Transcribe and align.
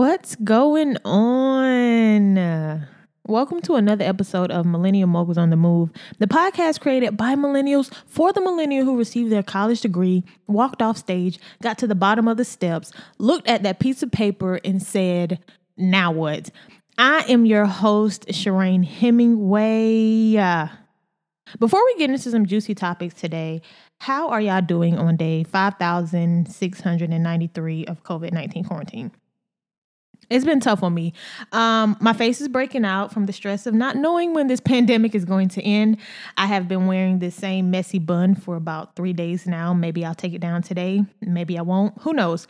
What's 0.00 0.32
going 0.36 0.96
on? 1.04 2.86
Welcome 3.26 3.60
to 3.60 3.74
another 3.74 4.02
episode 4.02 4.50
of 4.50 4.64
Millennial 4.64 5.06
Moguls 5.06 5.36
on 5.36 5.50
the 5.50 5.56
Move, 5.56 5.90
the 6.18 6.26
podcast 6.26 6.80
created 6.80 7.18
by 7.18 7.34
millennials 7.34 7.92
for 8.06 8.32
the 8.32 8.40
millennial 8.40 8.86
who 8.86 8.96
received 8.96 9.30
their 9.30 9.42
college 9.42 9.82
degree, 9.82 10.24
walked 10.46 10.80
off 10.80 10.96
stage, 10.96 11.38
got 11.62 11.76
to 11.76 11.86
the 11.86 11.94
bottom 11.94 12.28
of 12.28 12.38
the 12.38 12.46
steps, 12.46 12.92
looked 13.18 13.46
at 13.46 13.62
that 13.62 13.78
piece 13.78 14.02
of 14.02 14.10
paper, 14.10 14.58
and 14.64 14.82
said, 14.82 15.38
Now 15.76 16.12
what? 16.12 16.48
I 16.96 17.26
am 17.28 17.44
your 17.44 17.66
host, 17.66 18.26
Shireen 18.28 18.86
Hemingway. 18.86 20.32
Before 21.58 21.84
we 21.84 21.98
get 21.98 22.08
into 22.08 22.30
some 22.30 22.46
juicy 22.46 22.74
topics 22.74 23.12
today, 23.12 23.60
how 23.98 24.30
are 24.30 24.40
y'all 24.40 24.62
doing 24.62 24.98
on 24.98 25.18
day 25.18 25.44
5,693 25.44 27.84
of 27.84 28.02
COVID 28.02 28.32
19 28.32 28.64
quarantine? 28.64 29.10
It's 30.30 30.44
been 30.44 30.60
tough 30.60 30.84
on 30.84 30.94
me. 30.94 31.12
Um, 31.50 31.96
my 32.00 32.12
face 32.12 32.40
is 32.40 32.46
breaking 32.46 32.84
out 32.84 33.12
from 33.12 33.26
the 33.26 33.32
stress 33.32 33.66
of 33.66 33.74
not 33.74 33.96
knowing 33.96 34.32
when 34.32 34.46
this 34.46 34.60
pandemic 34.70 35.16
is 35.16 35.24
going 35.24 35.48
to 35.50 35.62
end. 35.62 35.96
I 36.38 36.46
have 36.46 36.68
been 36.68 36.86
wearing 36.86 37.18
this 37.18 37.34
same 37.34 37.72
messy 37.72 37.98
bun 37.98 38.36
for 38.36 38.54
about 38.54 38.94
three 38.94 39.12
days 39.12 39.48
now. 39.48 39.74
Maybe 39.74 40.04
I'll 40.04 40.14
take 40.14 40.32
it 40.32 40.40
down 40.40 40.62
today. 40.62 41.04
Maybe 41.20 41.58
I 41.58 41.62
won't. 41.62 42.00
Who 42.02 42.12
knows? 42.12 42.46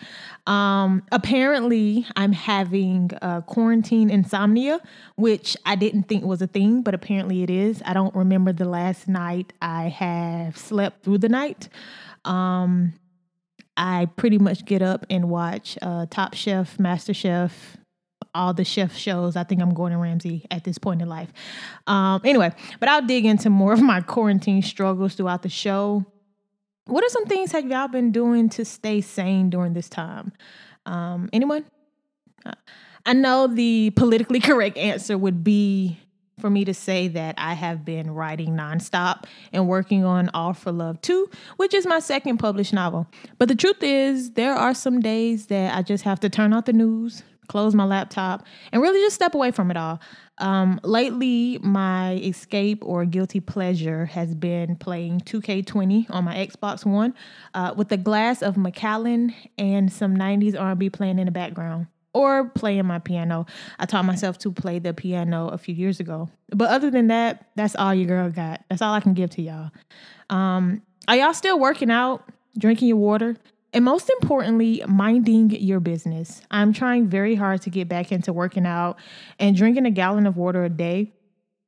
Um, 0.46 1.02
apparently, 1.10 2.06
I'm 2.16 2.32
having 2.32 3.12
uh, 3.22 3.40
quarantine 3.40 4.10
insomnia, 4.10 4.80
which 5.16 5.56
I 5.64 5.74
didn't 5.74 6.02
think 6.02 6.24
was 6.24 6.42
a 6.42 6.46
thing, 6.46 6.82
but 6.82 6.92
apparently 6.92 7.42
it 7.42 7.48
is. 7.48 7.82
I 7.86 7.94
don't 7.94 8.14
remember 8.14 8.52
the 8.52 8.66
last 8.66 9.08
night 9.08 9.54
I 9.62 9.88
have 9.88 10.58
slept 10.58 11.02
through 11.02 11.18
the 11.18 11.30
night. 11.30 11.70
Um, 12.26 12.92
I 13.80 14.08
pretty 14.14 14.36
much 14.36 14.66
get 14.66 14.82
up 14.82 15.06
and 15.08 15.30
watch 15.30 15.78
uh, 15.80 16.04
Top 16.10 16.34
Chef, 16.34 16.78
Master 16.78 17.14
Chef, 17.14 17.78
all 18.34 18.52
the 18.52 18.62
chef 18.62 18.94
shows. 18.94 19.36
I 19.36 19.44
think 19.44 19.62
I'm 19.62 19.72
Gordon 19.72 19.98
Ramsay 19.98 20.44
at 20.50 20.64
this 20.64 20.76
point 20.76 21.00
in 21.00 21.08
life. 21.08 21.32
Um, 21.86 22.20
anyway, 22.22 22.52
but 22.78 22.90
I'll 22.90 23.00
dig 23.00 23.24
into 23.24 23.48
more 23.48 23.72
of 23.72 23.80
my 23.80 24.02
quarantine 24.02 24.60
struggles 24.60 25.14
throughout 25.14 25.40
the 25.40 25.48
show. 25.48 26.04
What 26.84 27.02
are 27.04 27.08
some 27.08 27.24
things 27.24 27.52
have 27.52 27.66
y'all 27.70 27.88
been 27.88 28.12
doing 28.12 28.50
to 28.50 28.66
stay 28.66 29.00
sane 29.00 29.48
during 29.48 29.72
this 29.72 29.88
time? 29.88 30.32
Um, 30.84 31.30
anyone? 31.32 31.64
Uh, 32.44 32.52
I 33.06 33.14
know 33.14 33.46
the 33.46 33.92
politically 33.96 34.40
correct 34.50 34.76
answer 34.76 35.16
would 35.16 35.42
be 35.42 35.98
for 36.40 36.50
me 36.50 36.64
to 36.64 36.74
say 36.74 37.08
that 37.08 37.34
I 37.38 37.54
have 37.54 37.84
been 37.84 38.10
writing 38.10 38.50
nonstop 38.50 39.24
and 39.52 39.68
working 39.68 40.04
on 40.04 40.30
All 40.34 40.54
for 40.54 40.72
Love 40.72 41.00
2, 41.02 41.30
which 41.56 41.74
is 41.74 41.86
my 41.86 41.98
second 41.98 42.38
published 42.38 42.72
novel. 42.72 43.06
But 43.38 43.48
the 43.48 43.54
truth 43.54 43.82
is, 43.82 44.32
there 44.32 44.54
are 44.54 44.74
some 44.74 45.00
days 45.00 45.46
that 45.46 45.76
I 45.76 45.82
just 45.82 46.04
have 46.04 46.20
to 46.20 46.28
turn 46.28 46.52
off 46.52 46.64
the 46.64 46.72
news, 46.72 47.22
close 47.48 47.74
my 47.74 47.84
laptop, 47.84 48.44
and 48.72 48.80
really 48.80 49.00
just 49.00 49.16
step 49.16 49.34
away 49.34 49.50
from 49.50 49.70
it 49.70 49.76
all. 49.76 50.00
Um, 50.38 50.80
lately, 50.82 51.58
my 51.62 52.14
escape 52.14 52.82
or 52.82 53.04
guilty 53.04 53.40
pleasure 53.40 54.06
has 54.06 54.34
been 54.34 54.76
playing 54.76 55.20
2K20 55.20 56.10
on 56.10 56.24
my 56.24 56.34
Xbox 56.34 56.86
One 56.86 57.14
uh, 57.52 57.74
with 57.76 57.92
a 57.92 57.98
glass 57.98 58.42
of 58.42 58.56
Macallan 58.56 59.34
and 59.58 59.92
some 59.92 60.16
90s 60.16 60.58
R&B 60.58 60.88
playing 60.90 61.18
in 61.18 61.26
the 61.26 61.32
background 61.32 61.88
or 62.12 62.48
playing 62.50 62.86
my 62.86 62.98
piano. 62.98 63.46
I 63.78 63.86
taught 63.86 64.04
myself 64.04 64.38
to 64.38 64.52
play 64.52 64.78
the 64.78 64.92
piano 64.92 65.48
a 65.48 65.58
few 65.58 65.74
years 65.74 66.00
ago. 66.00 66.28
But 66.50 66.70
other 66.70 66.90
than 66.90 67.08
that, 67.08 67.46
that's 67.54 67.76
all 67.76 67.94
your 67.94 68.06
girl 68.06 68.30
got. 68.30 68.64
That's 68.68 68.82
all 68.82 68.94
I 68.94 69.00
can 69.00 69.14
give 69.14 69.30
to 69.30 69.42
y'all. 69.42 69.70
Um, 70.28 70.82
are 71.08 71.16
y'all 71.16 71.34
still 71.34 71.58
working 71.58 71.90
out, 71.90 72.28
drinking 72.58 72.88
your 72.88 72.96
water, 72.96 73.36
and 73.72 73.84
most 73.84 74.10
importantly, 74.10 74.82
minding 74.88 75.50
your 75.50 75.80
business? 75.80 76.42
I'm 76.50 76.72
trying 76.72 77.08
very 77.08 77.36
hard 77.36 77.62
to 77.62 77.70
get 77.70 77.88
back 77.88 78.10
into 78.10 78.32
working 78.32 78.66
out 78.66 78.98
and 79.38 79.56
drinking 79.56 79.86
a 79.86 79.90
gallon 79.90 80.26
of 80.26 80.36
water 80.36 80.64
a 80.64 80.68
day, 80.68 81.12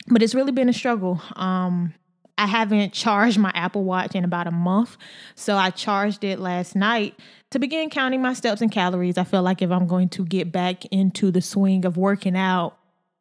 but 0.08 0.22
it's 0.22 0.34
really 0.34 0.52
been 0.52 0.68
a 0.68 0.72
struggle. 0.72 1.20
Um, 1.36 1.94
I 2.42 2.46
haven't 2.46 2.92
charged 2.92 3.38
my 3.38 3.52
Apple 3.54 3.84
Watch 3.84 4.16
in 4.16 4.24
about 4.24 4.48
a 4.48 4.50
month. 4.50 4.96
So 5.36 5.56
I 5.56 5.70
charged 5.70 6.24
it 6.24 6.40
last 6.40 6.74
night 6.74 7.16
to 7.52 7.60
begin 7.60 7.88
counting 7.88 8.20
my 8.20 8.32
steps 8.34 8.60
and 8.60 8.72
calories. 8.72 9.16
I 9.16 9.22
feel 9.22 9.42
like 9.42 9.62
if 9.62 9.70
I'm 9.70 9.86
going 9.86 10.08
to 10.08 10.24
get 10.24 10.50
back 10.50 10.84
into 10.86 11.30
the 11.30 11.40
swing 11.40 11.84
of 11.84 11.96
working 11.96 12.36
out, 12.36 12.76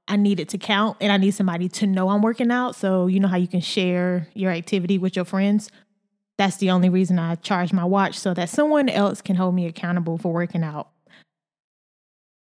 I 0.07 0.15
need 0.15 0.39
it 0.39 0.49
to 0.49 0.57
count 0.57 0.97
and 0.99 1.11
I 1.11 1.17
need 1.17 1.35
somebody 1.35 1.69
to 1.69 1.85
know 1.85 2.09
I'm 2.09 2.23
working 2.23 2.49
out. 2.49 2.75
So, 2.75 3.05
you 3.05 3.19
know 3.19 3.27
how 3.27 3.37
you 3.37 3.47
can 3.47 3.61
share 3.61 4.27
your 4.33 4.49
activity 4.49 4.97
with 4.97 5.15
your 5.15 5.25
friends? 5.25 5.69
That's 6.39 6.57
the 6.57 6.71
only 6.71 6.89
reason 6.89 7.19
I 7.19 7.35
charge 7.35 7.71
my 7.71 7.85
watch 7.85 8.17
so 8.17 8.33
that 8.33 8.49
someone 8.49 8.89
else 8.89 9.21
can 9.21 9.35
hold 9.35 9.53
me 9.53 9.67
accountable 9.67 10.17
for 10.17 10.33
working 10.33 10.63
out. 10.63 10.89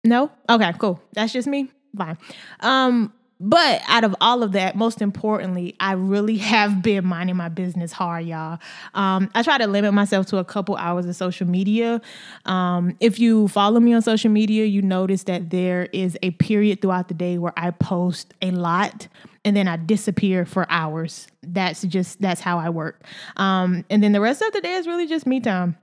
No? 0.04 0.32
Okay, 0.48 0.72
cool. 0.78 1.02
That's 1.12 1.34
just 1.34 1.46
me. 1.46 1.70
Fine. 1.94 2.16
Um, 2.60 3.12
but 3.42 3.82
out 3.88 4.04
of 4.04 4.14
all 4.20 4.44
of 4.44 4.52
that, 4.52 4.76
most 4.76 5.02
importantly, 5.02 5.74
I 5.80 5.92
really 5.92 6.36
have 6.38 6.80
been 6.80 7.04
minding 7.04 7.36
my 7.36 7.48
business 7.48 7.90
hard, 7.90 8.24
y'all. 8.24 8.60
Um, 8.94 9.30
I 9.34 9.42
try 9.42 9.58
to 9.58 9.66
limit 9.66 9.92
myself 9.92 10.26
to 10.26 10.38
a 10.38 10.44
couple 10.44 10.76
hours 10.76 11.06
of 11.06 11.16
social 11.16 11.48
media. 11.48 12.00
Um, 12.44 12.96
if 13.00 13.18
you 13.18 13.48
follow 13.48 13.80
me 13.80 13.94
on 13.94 14.02
social 14.02 14.30
media, 14.30 14.64
you 14.66 14.80
notice 14.80 15.24
that 15.24 15.50
there 15.50 15.88
is 15.92 16.16
a 16.22 16.30
period 16.30 16.80
throughout 16.80 17.08
the 17.08 17.14
day 17.14 17.36
where 17.36 17.52
I 17.56 17.72
post 17.72 18.32
a 18.40 18.52
lot 18.52 19.08
and 19.44 19.56
then 19.56 19.66
I 19.66 19.76
disappear 19.76 20.46
for 20.46 20.64
hours. 20.70 21.26
That's 21.42 21.82
just 21.82 22.20
that's 22.20 22.40
how 22.40 22.58
I 22.58 22.70
work. 22.70 23.04
Um, 23.36 23.84
and 23.90 24.04
then 24.04 24.12
the 24.12 24.20
rest 24.20 24.40
of 24.40 24.52
the 24.52 24.60
day 24.60 24.74
is 24.74 24.86
really 24.86 25.08
just 25.08 25.26
me 25.26 25.40
time. 25.40 25.76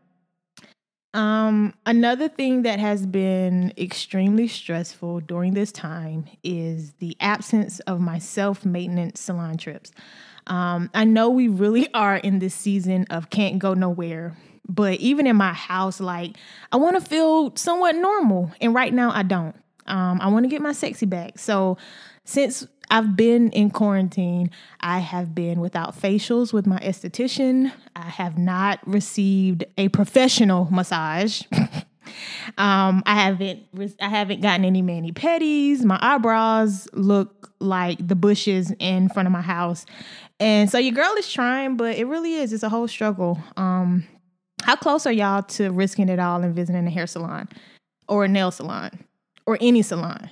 Um, 1.13 1.73
another 1.85 2.29
thing 2.29 2.61
that 2.63 2.79
has 2.79 3.05
been 3.05 3.73
extremely 3.77 4.47
stressful 4.47 5.21
during 5.21 5.53
this 5.55 5.71
time 5.71 6.25
is 6.43 6.93
the 6.99 7.17
absence 7.19 7.79
of 7.81 7.99
my 7.99 8.19
self 8.19 8.63
maintenance 8.63 9.19
salon 9.19 9.57
trips. 9.57 9.91
Um, 10.47 10.89
I 10.93 11.05
know 11.05 11.29
we 11.29 11.47
really 11.47 11.87
are 11.93 12.17
in 12.17 12.39
this 12.39 12.53
season 12.53 13.07
of 13.09 13.29
can't 13.29 13.59
go 13.59 13.73
nowhere, 13.73 14.37
but 14.67 14.99
even 14.99 15.25
in 15.25 15.35
my 15.35 15.53
house, 15.53 15.99
like 15.99 16.37
I 16.71 16.77
want 16.77 16.95
to 16.95 17.01
feel 17.01 17.55
somewhat 17.55 17.95
normal, 17.95 18.51
and 18.61 18.75
right 18.75 18.93
now 18.93 19.11
I 19.11 19.23
don't. 19.23 19.55
Um, 19.87 20.21
I 20.21 20.27
want 20.27 20.43
to 20.43 20.49
get 20.49 20.61
my 20.61 20.73
sexy 20.73 21.07
back. 21.07 21.39
So 21.39 21.77
since 22.23 22.67
I've 22.89 23.15
been 23.15 23.51
in 23.51 23.69
quarantine. 23.69 24.49
I 24.79 24.99
have 24.99 25.35
been 25.35 25.59
without 25.59 25.99
facials 25.99 26.51
with 26.51 26.65
my 26.65 26.79
esthetician. 26.79 27.71
I 27.95 28.09
have 28.09 28.37
not 28.37 28.79
received 28.87 29.63
a 29.77 29.89
professional 29.89 30.67
massage. 30.71 31.43
um, 32.57 33.03
I 33.05 33.15
haven't 33.15 33.63
I 34.01 34.09
haven't 34.09 34.41
gotten 34.41 34.65
any 34.65 34.81
mani 34.81 35.11
pedis. 35.11 35.83
My 35.83 35.99
eyebrows 36.01 36.87
look 36.93 37.51
like 37.59 38.05
the 38.05 38.15
bushes 38.15 38.73
in 38.79 39.09
front 39.09 39.27
of 39.27 39.31
my 39.31 39.41
house, 39.41 39.85
and 40.39 40.69
so 40.69 40.77
your 40.77 40.93
girl 40.93 41.13
is 41.17 41.31
trying, 41.31 41.77
but 41.77 41.95
it 41.97 42.05
really 42.05 42.35
is. 42.35 42.53
It's 42.53 42.63
a 42.63 42.69
whole 42.69 42.87
struggle. 42.87 43.39
Um, 43.57 44.07
how 44.63 44.75
close 44.75 45.05
are 45.05 45.11
y'all 45.11 45.43
to 45.43 45.69
risking 45.69 46.09
it 46.09 46.19
all 46.19 46.41
and 46.41 46.55
visiting 46.55 46.87
a 46.87 46.89
hair 46.89 47.07
salon, 47.07 47.49
or 48.07 48.25
a 48.25 48.27
nail 48.27 48.51
salon, 48.51 48.91
or 49.45 49.57
any 49.61 49.81
salon? 49.81 50.29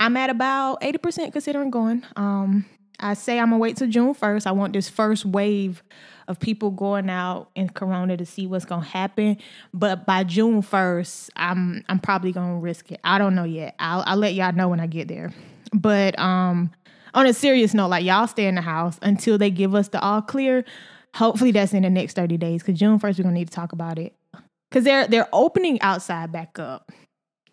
I'm 0.00 0.16
at 0.16 0.30
about 0.30 0.80
80% 0.80 1.30
considering 1.30 1.70
going. 1.70 2.02
Um, 2.16 2.64
I 2.98 3.12
say 3.12 3.38
I'm 3.38 3.50
gonna 3.50 3.58
wait 3.58 3.76
till 3.76 3.86
June 3.86 4.14
1st. 4.14 4.46
I 4.46 4.52
want 4.52 4.72
this 4.72 4.88
first 4.88 5.26
wave 5.26 5.82
of 6.26 6.40
people 6.40 6.70
going 6.70 7.10
out 7.10 7.50
in 7.54 7.68
Corona 7.68 8.16
to 8.16 8.24
see 8.24 8.46
what's 8.46 8.64
gonna 8.64 8.82
happen. 8.82 9.36
But 9.74 10.06
by 10.06 10.24
June 10.24 10.62
1st, 10.62 11.30
I'm 11.36 11.84
I'm 11.88 11.98
probably 11.98 12.32
gonna 12.32 12.58
risk 12.58 12.90
it. 12.90 13.00
I 13.04 13.18
don't 13.18 13.34
know 13.34 13.44
yet. 13.44 13.74
I'll 13.78 14.02
I'll 14.06 14.16
let 14.16 14.32
y'all 14.32 14.54
know 14.54 14.68
when 14.68 14.80
I 14.80 14.86
get 14.86 15.06
there. 15.06 15.34
But 15.74 16.18
um 16.18 16.70
on 17.12 17.26
a 17.26 17.34
serious 17.34 17.74
note, 17.74 17.88
like 17.88 18.04
y'all 18.04 18.26
stay 18.26 18.46
in 18.46 18.54
the 18.54 18.62
house 18.62 18.98
until 19.02 19.36
they 19.36 19.50
give 19.50 19.74
us 19.74 19.88
the 19.88 20.00
all 20.00 20.22
clear. 20.22 20.64
Hopefully 21.14 21.50
that's 21.50 21.74
in 21.74 21.82
the 21.82 21.90
next 21.90 22.14
30 22.14 22.38
days 22.38 22.62
because 22.62 22.78
June 22.78 22.98
1st 22.98 23.18
we're 23.18 23.24
gonna 23.24 23.34
need 23.34 23.48
to 23.48 23.54
talk 23.54 23.72
about 23.72 23.98
it. 23.98 24.14
Cause 24.70 24.84
they're 24.84 25.06
they're 25.06 25.28
opening 25.32 25.78
outside 25.82 26.32
back 26.32 26.58
up. 26.58 26.90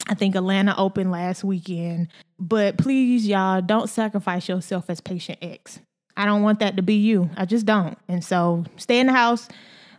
I 0.07 0.13
think 0.13 0.35
Atlanta 0.35 0.75
opened 0.77 1.11
last 1.11 1.43
weekend. 1.43 2.07
But 2.39 2.77
please, 2.77 3.27
y'all, 3.27 3.61
don't 3.61 3.89
sacrifice 3.89 4.47
yourself 4.47 4.89
as 4.89 5.01
patient 5.01 5.39
X. 5.41 5.79
I 6.15 6.25
don't 6.25 6.41
want 6.41 6.59
that 6.59 6.75
to 6.77 6.81
be 6.81 6.95
you. 6.95 7.29
I 7.37 7.45
just 7.45 7.65
don't. 7.65 7.97
And 8.07 8.23
so 8.23 8.65
stay 8.77 8.99
in 8.99 9.07
the 9.07 9.13
house, 9.13 9.47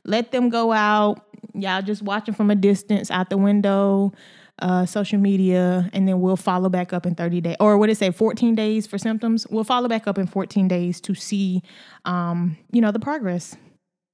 let 0.05 0.33
them 0.33 0.49
go 0.49 0.73
out. 0.73 1.25
Y'all 1.55 1.83
just 1.83 2.03
watching 2.03 2.35
from 2.35 2.51
a 2.51 2.57
distance 2.57 3.11
out 3.11 3.31
the 3.31 3.37
window, 3.37 4.13
uh, 4.61 4.85
social 4.87 5.19
media, 5.19 5.89
and 5.93 6.09
then 6.09 6.21
we'll 6.21 6.37
follow 6.37 6.69
back 6.69 6.93
up 6.93 7.07
in 7.07 7.15
30 7.15 7.41
days. 7.41 7.57
Or 7.61 7.79
what 7.79 7.87
did 7.87 7.93
it 7.93 7.99
say, 7.99 8.11
14 8.11 8.55
days 8.55 8.87
for 8.87 8.99
symptoms? 8.99 9.47
We'll 9.49 9.65
follow 9.65 9.89
back 9.89 10.09
up 10.09 10.19
in 10.19 10.27
14 10.27 10.67
days 10.67 11.01
to 11.03 11.15
see, 11.15 11.63
um, 12.05 12.57
you 12.73 12.81
know, 12.81 12.91
the 12.91 12.99
progress. 12.99 13.57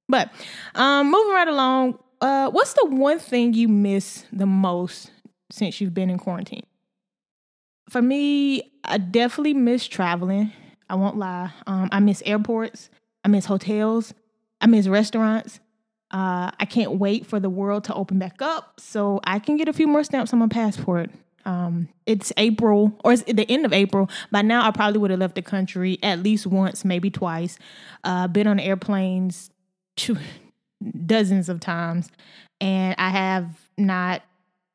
But 0.07 0.31
um, 0.75 1.09
moving 1.09 1.33
right 1.33 1.47
along, 1.47 1.97
uh, 2.21 2.51
what's 2.51 2.73
the 2.73 2.85
one 2.85 3.17
thing 3.17 3.53
you 3.53 3.67
miss 3.67 4.25
the 4.31 4.45
most 4.45 5.09
since 5.51 5.79
you've 5.81 5.93
been 5.93 6.09
in 6.09 6.17
quarantine? 6.17 6.65
For 7.89 8.01
me, 8.01 8.71
I 8.83 8.97
definitely 8.97 9.53
miss 9.53 9.87
traveling. 9.87 10.51
I 10.89 10.95
won't 10.95 11.17
lie. 11.17 11.51
Um, 11.67 11.89
I 11.91 11.99
miss 11.99 12.23
airports. 12.25 12.89
I 13.23 13.27
miss 13.27 13.45
hotels. 13.45 14.13
I 14.61 14.67
miss 14.67 14.87
restaurants. 14.87 15.59
Uh, 16.11 16.51
I 16.59 16.65
can't 16.65 16.93
wait 16.93 17.25
for 17.25 17.39
the 17.39 17.49
world 17.49 17.83
to 17.85 17.93
open 17.93 18.19
back 18.19 18.41
up 18.41 18.79
so 18.79 19.19
I 19.23 19.39
can 19.39 19.57
get 19.57 19.67
a 19.67 19.73
few 19.73 19.87
more 19.87 20.03
stamps 20.03 20.33
on 20.33 20.39
my 20.39 20.47
passport. 20.47 21.09
Um, 21.45 21.89
it's 22.05 22.31
April 22.37 22.97
or 23.03 23.13
it's 23.13 23.23
the 23.23 23.49
end 23.49 23.65
of 23.65 23.73
April. 23.73 24.09
By 24.31 24.41
now, 24.41 24.67
I 24.67 24.71
probably 24.71 24.99
would 24.99 25.11
have 25.11 25.19
left 25.19 25.35
the 25.35 25.41
country 25.41 25.99
at 26.01 26.19
least 26.19 26.47
once, 26.47 26.85
maybe 26.85 27.09
twice. 27.09 27.59
Uh, 28.03 28.27
been 28.27 28.47
on 28.47 28.59
airplanes 28.59 29.51
dozens 31.05 31.49
of 31.49 31.59
times, 31.59 32.09
and 32.59 32.95
I 32.97 33.09
have 33.09 33.47
not 33.77 34.23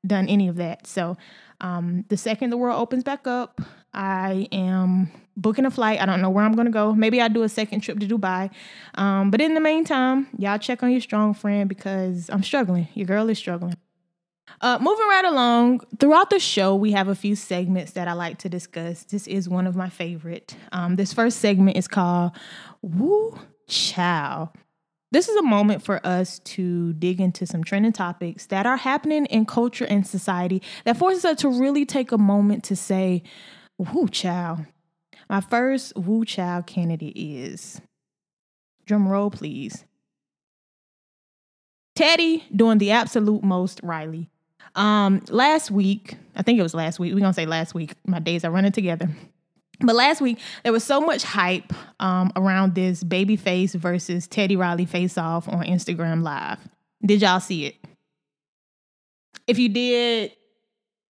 done 0.06 0.28
any 0.28 0.48
of 0.48 0.56
that. 0.56 0.86
So, 0.86 1.16
um, 1.60 2.04
the 2.08 2.16
second 2.16 2.50
the 2.50 2.56
world 2.56 2.80
opens 2.80 3.04
back 3.04 3.26
up, 3.26 3.60
I 3.92 4.48
am 4.52 5.10
booking 5.36 5.66
a 5.66 5.70
flight. 5.70 6.00
I 6.00 6.06
don't 6.06 6.22
know 6.22 6.30
where 6.30 6.44
I'm 6.44 6.54
going 6.54 6.66
to 6.66 6.72
go. 6.72 6.94
Maybe 6.94 7.20
I'll 7.20 7.28
do 7.28 7.42
a 7.42 7.48
second 7.48 7.80
trip 7.80 7.98
to 8.00 8.06
Dubai. 8.06 8.50
Um, 8.94 9.30
but 9.30 9.40
in 9.40 9.54
the 9.54 9.60
meantime, 9.60 10.26
y'all 10.38 10.58
check 10.58 10.82
on 10.82 10.90
your 10.90 11.00
strong 11.00 11.34
friend 11.34 11.68
because 11.68 12.30
I'm 12.30 12.42
struggling. 12.42 12.88
Your 12.94 13.06
girl 13.06 13.28
is 13.28 13.38
struggling. 13.38 13.76
Uh, 14.60 14.78
moving 14.80 15.06
right 15.06 15.24
along, 15.24 15.80
throughout 15.98 16.28
the 16.30 16.38
show, 16.38 16.74
we 16.74 16.92
have 16.92 17.08
a 17.08 17.14
few 17.14 17.36
segments 17.36 17.92
that 17.92 18.08
I 18.08 18.12
like 18.12 18.38
to 18.38 18.48
discuss. 18.48 19.04
This 19.04 19.26
is 19.26 19.48
one 19.48 19.66
of 19.66 19.76
my 19.76 19.88
favorite. 19.88 20.56
Um, 20.72 20.96
this 20.96 21.12
first 21.12 21.38
segment 21.38 21.76
is 21.76 21.88
called 21.88 22.32
Woo 22.82 23.38
Chow. 23.68 24.52
This 25.12 25.28
is 25.28 25.36
a 25.36 25.42
moment 25.42 25.82
for 25.82 26.04
us 26.06 26.38
to 26.40 26.92
dig 26.94 27.20
into 27.20 27.46
some 27.46 27.64
trending 27.64 27.92
topics 27.92 28.46
that 28.46 28.64
are 28.64 28.76
happening 28.76 29.26
in 29.26 29.44
culture 29.44 29.84
and 29.84 30.06
society 30.06 30.62
that 30.84 30.96
forces 30.96 31.24
us 31.24 31.40
to 31.40 31.48
really 31.48 31.84
take 31.84 32.12
a 32.12 32.18
moment 32.18 32.62
to 32.64 32.76
say, 32.76 33.22
Woo 33.76 34.08
Chow. 34.08 34.66
My 35.28 35.40
first 35.40 35.96
Woo 35.96 36.24
Chow 36.24 36.62
candidate 36.62 37.16
is, 37.16 37.80
drum 38.86 39.08
roll 39.08 39.30
please, 39.30 39.84
Teddy 41.96 42.44
doing 42.54 42.78
the 42.78 42.92
absolute 42.92 43.42
most, 43.42 43.80
Riley. 43.82 44.30
Um, 44.76 45.22
last 45.28 45.70
week, 45.70 46.16
I 46.36 46.42
think 46.42 46.58
it 46.58 46.62
was 46.62 46.74
last 46.74 47.00
week. 47.00 47.12
We're 47.12 47.20
gonna 47.20 47.34
say 47.34 47.46
last 47.46 47.74
week. 47.74 47.94
My 48.06 48.20
days 48.20 48.44
are 48.44 48.50
running 48.50 48.72
together. 48.72 49.08
But 49.80 49.96
last 49.96 50.20
week 50.20 50.38
there 50.62 50.72
was 50.72 50.84
so 50.84 51.00
much 51.00 51.22
hype 51.22 51.72
um, 52.00 52.32
around 52.36 52.74
this 52.74 53.02
Babyface 53.02 53.74
versus 53.74 54.26
Teddy 54.26 54.56
Riley 54.56 54.86
face 54.86 55.16
off 55.16 55.48
on 55.48 55.64
Instagram 55.64 56.22
Live. 56.22 56.58
Did 57.04 57.22
y'all 57.22 57.40
see 57.40 57.66
it? 57.66 57.76
If 59.46 59.58
you 59.58 59.68
did, 59.68 60.32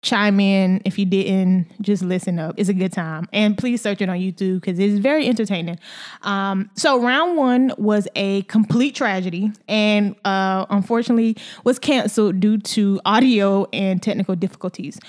chime 0.02 0.40
in. 0.40 0.82
If 0.86 0.98
you 0.98 1.06
didn't, 1.06 1.68
just 1.82 2.04
listen 2.04 2.40
up. 2.40 2.56
It's 2.58 2.70
a 2.70 2.74
good 2.74 2.94
time. 2.94 3.28
And 3.34 3.58
please 3.58 3.82
search 3.82 4.02
it 4.02 4.10
on 4.10 4.18
YouTube 4.18 4.62
because 4.62 4.80
it's 4.80 5.00
very 5.00 5.28
entertaining. 5.28 5.78
Um, 6.22 6.70
so 6.76 7.02
round 7.02 7.38
one 7.38 7.74
was 7.78 8.08
a 8.16 8.44
complete 8.44 8.96
tragedy 8.96 9.52
and 9.68 10.16
uh, 10.24 10.66
unfortunately 10.70 11.36
was 11.64 11.80
canceled 11.80 12.40
due 12.40 12.60
to 12.60 13.02
audio 13.06 13.68
and 13.74 14.02
technical 14.02 14.36
difficulties. 14.36 15.00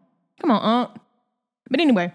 Come 0.41 0.53
on, 0.53 0.63
Unc. 0.63 0.91
But 1.69 1.81
anyway, 1.81 2.13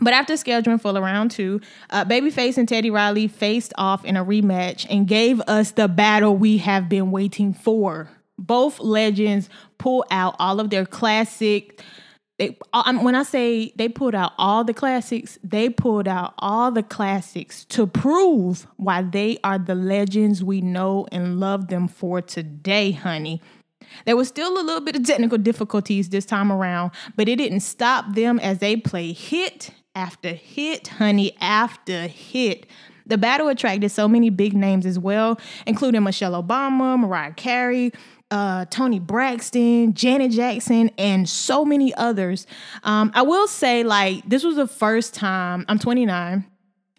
but 0.00 0.12
after 0.12 0.34
scheduling 0.34 0.80
for 0.80 0.92
round 0.92 1.30
two, 1.30 1.60
uh, 1.90 2.04
Babyface 2.04 2.58
and 2.58 2.68
Teddy 2.68 2.90
Riley 2.90 3.28
faced 3.28 3.72
off 3.78 4.04
in 4.04 4.16
a 4.16 4.24
rematch 4.24 4.86
and 4.90 5.06
gave 5.06 5.40
us 5.42 5.72
the 5.72 5.88
battle 5.88 6.36
we 6.36 6.58
have 6.58 6.88
been 6.88 7.10
waiting 7.10 7.52
for. 7.52 8.10
Both 8.38 8.80
legends 8.80 9.48
pull 9.78 10.04
out 10.10 10.36
all 10.38 10.60
of 10.60 10.70
their 10.70 10.86
classic 10.86 11.82
they 12.40 12.56
when 12.72 13.14
I 13.14 13.22
say 13.22 13.70
they 13.76 13.90
pulled 13.90 14.14
out 14.14 14.32
all 14.38 14.64
the 14.64 14.72
classics, 14.72 15.38
they 15.44 15.68
pulled 15.68 16.08
out 16.08 16.32
all 16.38 16.70
the 16.70 16.82
classics 16.82 17.66
to 17.66 17.86
prove 17.86 18.66
why 18.78 19.02
they 19.02 19.36
are 19.44 19.58
the 19.58 19.74
legends 19.74 20.42
we 20.42 20.62
know 20.62 21.06
and 21.12 21.38
love 21.38 21.68
them 21.68 21.86
for 21.86 22.22
today, 22.22 22.92
honey. 22.92 23.42
There 24.06 24.16
was 24.16 24.28
still 24.28 24.54
a 24.54 24.62
little 24.62 24.80
bit 24.80 24.96
of 24.96 25.04
technical 25.04 25.36
difficulties 25.36 26.08
this 26.08 26.24
time 26.24 26.50
around, 26.50 26.92
but 27.14 27.28
it 27.28 27.36
didn't 27.36 27.60
stop 27.60 28.14
them 28.14 28.38
as 28.38 28.58
they 28.58 28.74
play 28.74 29.12
hit 29.12 29.72
after 29.94 30.30
hit, 30.30 30.88
honey, 30.88 31.36
after 31.40 32.06
hit. 32.06 32.66
The 33.06 33.18
battle 33.18 33.48
attracted 33.48 33.90
so 33.90 34.06
many 34.06 34.30
big 34.30 34.54
names 34.54 34.86
as 34.86 34.98
well, 34.98 35.40
including 35.66 36.02
Michelle 36.04 36.40
Obama, 36.40 36.98
Mariah 36.98 37.32
Carey, 37.32 37.92
uh, 38.30 38.66
Toni 38.66 39.00
Braxton, 39.00 39.94
Janet 39.94 40.30
Jackson, 40.30 40.90
and 40.96 41.28
so 41.28 41.64
many 41.64 41.92
others. 41.94 42.46
Um, 42.84 43.10
I 43.14 43.22
will 43.22 43.48
say, 43.48 43.82
like, 43.82 44.28
this 44.28 44.44
was 44.44 44.56
the 44.56 44.68
first 44.68 45.14
time, 45.14 45.64
I'm 45.68 45.78
29. 45.78 46.44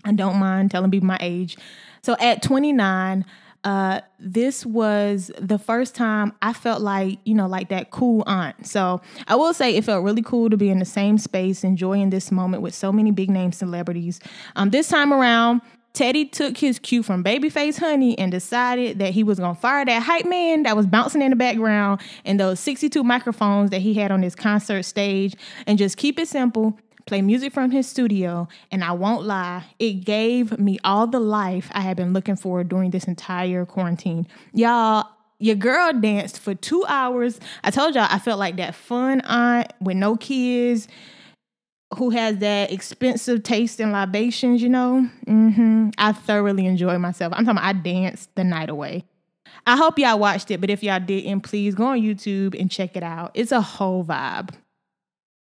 I 0.03 0.11
don't 0.11 0.37
mind 0.37 0.71
telling 0.71 0.91
people 0.91 1.07
my 1.07 1.19
age. 1.21 1.57
So 2.03 2.17
at 2.19 2.41
29, 2.41 3.23
uh, 3.63 4.01
this 4.19 4.65
was 4.65 5.31
the 5.39 5.59
first 5.59 5.93
time 5.93 6.33
I 6.41 6.53
felt 6.53 6.81
like, 6.81 7.19
you 7.25 7.35
know, 7.35 7.47
like 7.47 7.69
that 7.69 7.91
cool 7.91 8.23
aunt. 8.25 8.65
So 8.65 9.01
I 9.27 9.35
will 9.35 9.53
say 9.53 9.75
it 9.75 9.83
felt 9.83 10.03
really 10.03 10.23
cool 10.23 10.49
to 10.49 10.57
be 10.57 10.69
in 10.69 10.79
the 10.79 10.85
same 10.85 11.17
space, 11.17 11.63
enjoying 11.63 12.09
this 12.09 12.31
moment 12.31 12.63
with 12.63 12.73
so 12.73 12.91
many 12.91 13.11
big 13.11 13.29
name 13.29 13.51
celebrities. 13.51 14.19
Um, 14.55 14.71
this 14.71 14.87
time 14.87 15.13
around, 15.13 15.61
Teddy 15.93 16.25
took 16.25 16.57
his 16.57 16.79
cue 16.79 17.03
from 17.03 17.23
Babyface 17.23 17.77
Honey 17.77 18.17
and 18.17 18.31
decided 18.31 18.99
that 18.99 19.13
he 19.13 19.23
was 19.23 19.39
gonna 19.39 19.55
fire 19.55 19.85
that 19.85 20.01
hype 20.01 20.25
man 20.25 20.63
that 20.63 20.75
was 20.75 20.87
bouncing 20.87 21.21
in 21.21 21.31
the 21.31 21.35
background 21.35 21.99
and 22.23 22.39
those 22.39 22.59
62 22.61 23.03
microphones 23.03 23.71
that 23.71 23.81
he 23.81 23.93
had 23.93 24.09
on 24.09 24.23
his 24.23 24.33
concert 24.33 24.83
stage 24.83 25.35
and 25.67 25.77
just 25.77 25.97
keep 25.97 26.17
it 26.17 26.29
simple, 26.29 26.79
play 27.05 27.21
music 27.21 27.53
from 27.53 27.71
his 27.71 27.87
studio. 27.87 28.47
And 28.71 28.83
I 28.83 28.91
won't 28.91 29.25
lie, 29.25 29.65
it 29.79 30.05
gave 30.05 30.57
me 30.59 30.79
all 30.83 31.07
the 31.07 31.19
life 31.19 31.69
I 31.73 31.81
had 31.81 31.97
been 31.97 32.13
looking 32.13 32.35
for 32.35 32.63
during 32.63 32.91
this 32.91 33.05
entire 33.05 33.65
quarantine. 33.65 34.27
Y'all, 34.53 35.07
your 35.39 35.55
girl 35.55 35.93
danced 35.93 36.39
for 36.39 36.53
two 36.53 36.85
hours. 36.87 37.39
I 37.63 37.71
told 37.71 37.95
y'all 37.95 38.07
I 38.09 38.19
felt 38.19 38.39
like 38.39 38.57
that 38.57 38.75
fun 38.75 39.21
aunt 39.21 39.73
with 39.81 39.97
no 39.97 40.15
kids 40.15 40.87
who 41.97 42.09
has 42.11 42.37
that 42.37 42.71
expensive 42.71 43.43
taste 43.43 43.79
in 43.79 43.91
libations, 43.91 44.61
you 44.61 44.69
know, 44.69 45.09
mm-hmm. 45.27 45.89
I 45.97 46.13
thoroughly 46.13 46.65
enjoyed 46.65 47.01
myself. 47.01 47.33
I'm 47.35 47.43
talking 47.43 47.57
about 47.57 47.67
I 47.67 47.73
danced 47.73 48.33
the 48.35 48.43
night 48.43 48.69
away. 48.69 49.03
I 49.67 49.77
hope 49.77 49.99
y'all 49.99 50.17
watched 50.17 50.49
it, 50.51 50.61
but 50.61 50.69
if 50.69 50.83
y'all 50.83 50.99
didn't, 50.99 51.41
please 51.41 51.75
go 51.75 51.87
on 51.87 52.01
YouTube 52.01 52.59
and 52.59 52.71
check 52.71 52.95
it 52.95 53.03
out. 53.03 53.31
It's 53.33 53.51
a 53.51 53.61
whole 53.61 54.03
vibe. 54.03 54.51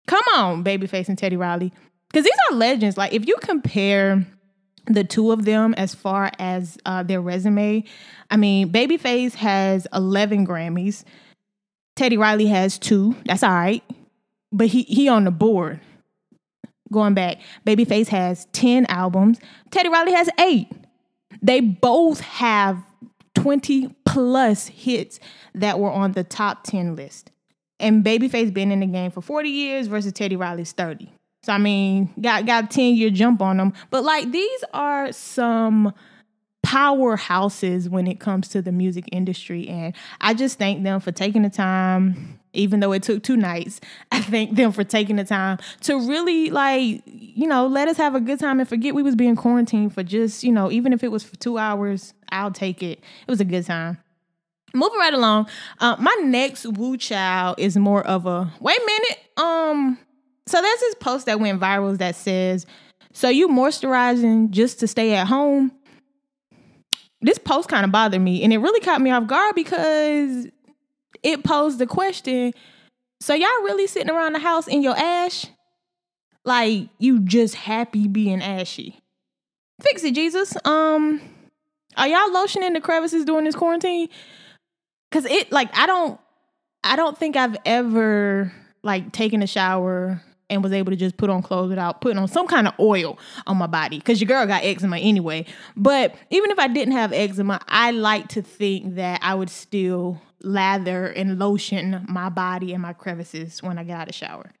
Come 0.08 0.24
on, 0.34 0.64
Babyface 0.64 1.08
and 1.08 1.18
Teddy 1.18 1.36
Riley. 1.36 1.72
Because 2.08 2.24
these 2.24 2.34
are 2.50 2.56
legends. 2.56 2.96
Like, 2.96 3.12
if 3.12 3.28
you 3.28 3.36
compare 3.40 4.26
the 4.86 5.04
two 5.04 5.30
of 5.30 5.44
them 5.44 5.74
as 5.74 5.94
far 5.94 6.32
as 6.38 6.78
uh, 6.86 7.02
their 7.02 7.20
resume, 7.20 7.84
I 8.30 8.36
mean, 8.38 8.72
Babyface 8.72 9.34
has 9.34 9.86
11 9.92 10.46
Grammys. 10.46 11.04
Teddy 11.94 12.16
Riley 12.16 12.46
has 12.46 12.78
two. 12.78 13.16
That's 13.26 13.42
all 13.42 13.52
right. 13.52 13.84
But 14.50 14.68
he 14.68 14.82
he 14.84 15.08
on 15.08 15.24
the 15.24 15.30
board 15.30 15.78
going 16.90 17.12
back. 17.12 17.38
Babyface 17.66 18.08
has 18.08 18.46
10 18.52 18.86
albums. 18.86 19.38
Teddy 19.70 19.90
Riley 19.90 20.12
has 20.12 20.30
eight. 20.40 20.68
They 21.42 21.60
both 21.60 22.20
have 22.20 22.82
20 23.34 23.94
plus 24.06 24.68
hits 24.68 25.20
that 25.54 25.78
were 25.78 25.90
on 25.90 26.12
the 26.12 26.24
top 26.24 26.64
10 26.64 26.96
list. 26.96 27.30
And 27.80 28.04
Babyface 28.04 28.52
been 28.52 28.72
in 28.72 28.80
the 28.80 28.86
game 28.86 29.10
for 29.10 29.20
40 29.20 29.48
years 29.48 29.86
versus 29.86 30.12
Teddy 30.12 30.36
Riley's 30.36 30.72
30. 30.72 31.12
So 31.44 31.52
I 31.52 31.58
mean, 31.58 32.12
got 32.20 32.46
got 32.46 32.64
a 32.64 32.66
10 32.66 32.94
year 32.94 33.10
jump 33.10 33.40
on 33.40 33.56
them. 33.56 33.72
But 33.90 34.04
like 34.04 34.32
these 34.32 34.64
are 34.74 35.12
some 35.12 35.94
powerhouses 36.66 37.88
when 37.88 38.06
it 38.06 38.20
comes 38.20 38.48
to 38.48 38.60
the 38.60 38.72
music 38.72 39.04
industry. 39.12 39.66
And 39.68 39.94
I 40.20 40.34
just 40.34 40.58
thank 40.58 40.82
them 40.82 41.00
for 41.00 41.12
taking 41.12 41.42
the 41.42 41.48
time, 41.50 42.38
even 42.52 42.80
though 42.80 42.92
it 42.92 43.02
took 43.02 43.22
two 43.22 43.36
nights. 43.36 43.80
I 44.12 44.20
thank 44.20 44.56
them 44.56 44.72
for 44.72 44.84
taking 44.84 45.16
the 45.16 45.24
time 45.24 45.58
to 45.82 45.98
really 45.98 46.50
like, 46.50 47.02
you 47.06 47.46
know, 47.46 47.66
let 47.66 47.88
us 47.88 47.96
have 47.96 48.14
a 48.14 48.20
good 48.20 48.40
time 48.40 48.60
and 48.60 48.68
forget 48.68 48.94
we 48.94 49.02
was 49.02 49.16
being 49.16 49.36
quarantined 49.36 49.94
for 49.94 50.02
just, 50.02 50.44
you 50.44 50.52
know, 50.52 50.70
even 50.70 50.92
if 50.92 51.02
it 51.02 51.10
was 51.10 51.22
for 51.22 51.36
two 51.36 51.56
hours, 51.56 52.12
I'll 52.30 52.52
take 52.52 52.82
it. 52.82 52.98
It 52.98 53.30
was 53.30 53.40
a 53.40 53.46
good 53.46 53.64
time. 53.64 53.98
Moving 54.74 54.98
right 54.98 55.14
along, 55.14 55.48
uh, 55.80 55.96
my 55.98 56.14
next 56.24 56.66
woo 56.66 56.96
child 56.96 57.58
is 57.58 57.76
more 57.76 58.06
of 58.06 58.26
a 58.26 58.52
wait 58.60 58.78
a 58.78 58.86
minute. 58.86 59.18
Um, 59.36 59.98
so 60.46 60.60
there's 60.60 60.80
this 60.80 60.94
post 60.96 61.26
that 61.26 61.40
went 61.40 61.60
viral 61.60 61.96
that 61.98 62.16
says, 62.16 62.66
"So 63.12 63.28
you 63.28 63.48
moisturizing 63.48 64.50
just 64.50 64.80
to 64.80 64.86
stay 64.86 65.14
at 65.14 65.26
home?" 65.26 65.72
this 67.20 67.38
post 67.38 67.68
kind 67.68 67.84
of 67.84 67.90
bothered 67.90 68.22
me 68.22 68.44
and 68.44 68.52
it 68.52 68.58
really 68.58 68.78
caught 68.78 69.00
me 69.00 69.10
off 69.10 69.26
guard 69.26 69.52
because 69.56 70.46
it 71.24 71.42
posed 71.42 71.80
the 71.80 71.86
question 71.86 72.54
so 73.20 73.34
y'all 73.34 73.48
really 73.62 73.86
sitting 73.86 74.10
around 74.10 74.34
the 74.34 74.38
house 74.38 74.68
in 74.68 74.82
your 74.82 74.96
ash? 74.96 75.46
Like 76.44 76.88
you 76.98 77.20
just 77.20 77.54
happy 77.54 78.06
being 78.06 78.42
ashy. 78.42 79.00
Fix 79.82 80.04
it, 80.04 80.14
Jesus. 80.14 80.56
Um, 80.64 81.20
are 81.96 82.08
y'all 82.08 82.30
lotioning 82.30 82.74
the 82.74 82.80
crevices 82.80 83.24
during 83.24 83.44
this 83.44 83.54
quarantine? 83.54 84.08
Cause 85.10 85.24
it 85.24 85.50
like 85.50 85.70
I 85.76 85.86
don't 85.86 86.20
I 86.84 86.96
don't 86.96 87.16
think 87.16 87.36
I've 87.36 87.56
ever 87.64 88.52
like 88.82 89.12
taken 89.12 89.42
a 89.42 89.46
shower 89.46 90.22
and 90.50 90.62
was 90.62 90.72
able 90.72 90.90
to 90.90 90.96
just 90.96 91.16
put 91.16 91.30
on 91.30 91.42
clothes 91.42 91.70
without 91.70 92.00
putting 92.00 92.18
on 92.18 92.28
some 92.28 92.46
kind 92.46 92.68
of 92.68 92.74
oil 92.80 93.18
on 93.46 93.56
my 93.56 93.66
body 93.66 93.98
because 93.98 94.20
your 94.20 94.28
girl 94.28 94.46
got 94.46 94.64
eczema 94.64 94.98
anyway. 94.98 95.44
But 95.76 96.14
even 96.30 96.50
if 96.50 96.58
I 96.58 96.68
didn't 96.68 96.94
have 96.94 97.12
eczema, 97.12 97.60
I 97.68 97.90
like 97.90 98.28
to 98.28 98.42
think 98.42 98.94
that 98.96 99.20
I 99.22 99.34
would 99.34 99.50
still 99.50 100.20
lather 100.42 101.06
and 101.06 101.38
lotion 101.38 102.04
my 102.08 102.28
body 102.28 102.72
and 102.72 102.82
my 102.82 102.92
crevices 102.92 103.62
when 103.62 103.78
I 103.78 103.84
get 103.84 104.00
out 104.00 104.08
of 104.08 104.14
shower. 104.14 104.52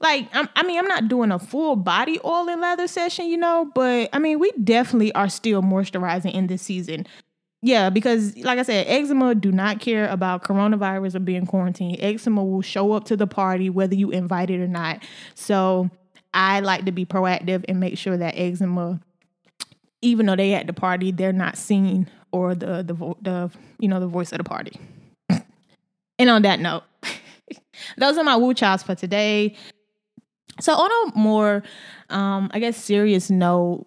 Like, 0.00 0.28
I'm, 0.34 0.48
I 0.56 0.64
mean, 0.64 0.78
I'm 0.78 0.88
not 0.88 1.08
doing 1.08 1.30
a 1.30 1.38
full 1.38 1.76
body 1.76 2.18
oil 2.24 2.48
and 2.48 2.60
lather 2.60 2.86
session, 2.86 3.26
you 3.26 3.36
know, 3.36 3.70
but 3.74 4.10
I 4.12 4.18
mean, 4.18 4.38
we 4.38 4.50
definitely 4.62 5.12
are 5.14 5.28
still 5.28 5.62
moisturizing 5.62 6.34
in 6.34 6.48
this 6.48 6.62
season. 6.62 7.06
Yeah, 7.64 7.88
because 7.88 8.36
like 8.36 8.58
I 8.58 8.62
said, 8.62 8.86
eczema 8.88 9.34
do 9.34 9.50
not 9.50 9.80
care 9.80 10.06
about 10.08 10.44
coronavirus 10.44 11.14
or 11.14 11.20
being 11.20 11.46
quarantined. 11.46 11.96
Eczema 11.98 12.44
will 12.44 12.60
show 12.60 12.92
up 12.92 13.04
to 13.06 13.16
the 13.16 13.26
party 13.26 13.70
whether 13.70 13.94
you 13.94 14.10
invite 14.10 14.50
it 14.50 14.60
or 14.60 14.68
not. 14.68 15.02
So 15.34 15.88
I 16.34 16.60
like 16.60 16.84
to 16.84 16.92
be 16.92 17.06
proactive 17.06 17.64
and 17.66 17.80
make 17.80 17.96
sure 17.96 18.18
that 18.18 18.34
eczema, 18.36 19.00
even 20.02 20.26
though 20.26 20.36
they 20.36 20.52
at 20.52 20.66
the 20.66 20.74
party, 20.74 21.10
they're 21.10 21.32
not 21.32 21.56
seen 21.56 22.06
or 22.32 22.54
the 22.54 22.82
the 22.82 23.14
the 23.22 23.50
you 23.78 23.88
know 23.88 23.98
the 23.98 24.08
voice 24.08 24.30
of 24.32 24.38
the 24.38 24.44
party. 24.44 24.78
and 26.18 26.28
on 26.28 26.42
that 26.42 26.60
note, 26.60 26.82
those 27.96 28.18
are 28.18 28.24
my 28.24 28.36
woo 28.36 28.52
chows 28.52 28.82
for 28.82 28.94
today. 28.94 29.56
So 30.60 30.74
on 30.74 30.90
a 31.08 31.18
more, 31.18 31.62
um, 32.10 32.50
I 32.52 32.58
guess, 32.58 32.76
serious 32.76 33.30
note, 33.30 33.86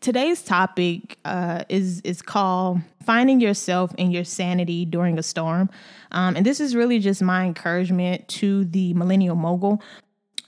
today's 0.00 0.42
topic 0.42 1.18
uh, 1.24 1.64
is 1.68 2.00
is 2.02 2.22
called 2.22 2.80
finding 3.04 3.40
yourself 3.40 3.94
and 3.98 4.12
your 4.12 4.24
sanity 4.24 4.84
during 4.84 5.18
a 5.18 5.22
storm. 5.22 5.70
Um, 6.12 6.36
and 6.36 6.44
this 6.44 6.60
is 6.60 6.74
really 6.76 6.98
just 6.98 7.22
my 7.22 7.44
encouragement 7.44 8.28
to 8.28 8.64
the 8.66 8.94
millennial 8.94 9.36
mogul 9.36 9.82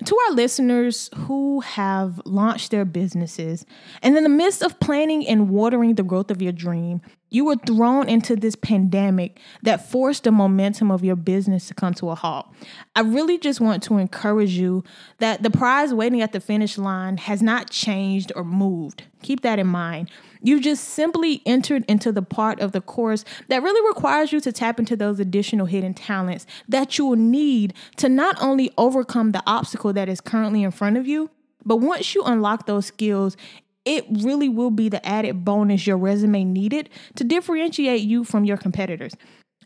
to 0.05 0.17
our 0.27 0.35
listeners 0.35 1.11
who 1.15 1.61
have 1.61 2.21
launched 2.25 2.71
their 2.71 2.85
businesses 2.85 3.67
and 4.03 4.17
in 4.17 4.23
the 4.23 4.31
midst 4.31 4.63
of 4.63 4.79
planning 4.81 5.27
and 5.27 5.51
watering 5.51 5.95
the 5.95 6.03
growth 6.03 6.31
of 6.31 6.41
your 6.41 6.53
dream 6.53 7.03
you 7.31 7.45
were 7.45 7.57
thrown 7.57 8.09
into 8.09 8.37
this 8.37 8.57
pandemic 8.57 9.39
that 9.63 9.89
forced 9.89 10.25
the 10.25 10.33
momentum 10.33 10.91
of 10.91 11.05
your 11.05 11.17
business 11.17 11.69
to 11.69 11.75
come 11.75 11.95
to 11.95 12.11
a 12.11 12.15
halt. 12.15 12.47
I 12.95 13.01
really 13.01 13.39
just 13.39 13.61
want 13.61 13.83
to 13.85 13.99
encourage 13.99 14.53
you 14.53 14.85
that 15.19 15.43
the 15.43 15.51
prize 15.51 15.95
waiting 15.95 16.21
at 16.21 16.33
the 16.33 16.41
finish 16.41 16.77
line 16.77 17.17
has 17.17 17.41
not 17.41 17.71
changed 17.71 18.33
or 18.35 18.45
moved. 18.45 19.05
Keep 19.23 19.43
that 19.43 19.59
in 19.59 19.67
mind. 19.67 20.11
You've 20.43 20.63
just 20.63 20.85
simply 20.85 21.43
entered 21.45 21.85
into 21.87 22.13
the 22.13 22.23
part 22.23 22.61
of 22.61 22.73
the 22.73 22.81
course 22.81 23.25
that 23.49 23.63
really 23.63 23.87
requires 23.89 24.33
you 24.33 24.41
to 24.41 24.53
tap 24.53 24.79
into 24.79 24.97
those 24.97 25.21
additional 25.21 25.67
hidden 25.67 25.95
talents 25.95 26.47
that 26.69 26.99
you 26.99 27.07
will 27.07 27.17
need 27.17 27.75
to 27.97 28.09
not 28.09 28.43
only 28.43 28.73
overcome 28.79 29.33
the 29.33 29.43
obstacle 29.47 29.93
that 29.93 30.09
is 30.09 30.21
currently 30.21 30.63
in 30.63 30.71
front 30.71 30.97
of 30.97 31.07
you, 31.07 31.31
but 31.65 31.77
once 31.77 32.15
you 32.15 32.23
unlock 32.23 32.67
those 32.67 32.87
skills, 32.87 33.37
it 33.85 34.05
really 34.23 34.49
will 34.49 34.71
be 34.71 34.89
the 34.89 35.05
added 35.07 35.45
bonus 35.45 35.87
your 35.87 35.97
resume 35.97 36.45
needed 36.45 36.91
to 37.17 37.25
differentiate 37.25 38.03
you 38.03 38.25
from 38.25 38.45
your 38.45 38.57
competitors. 38.57 39.15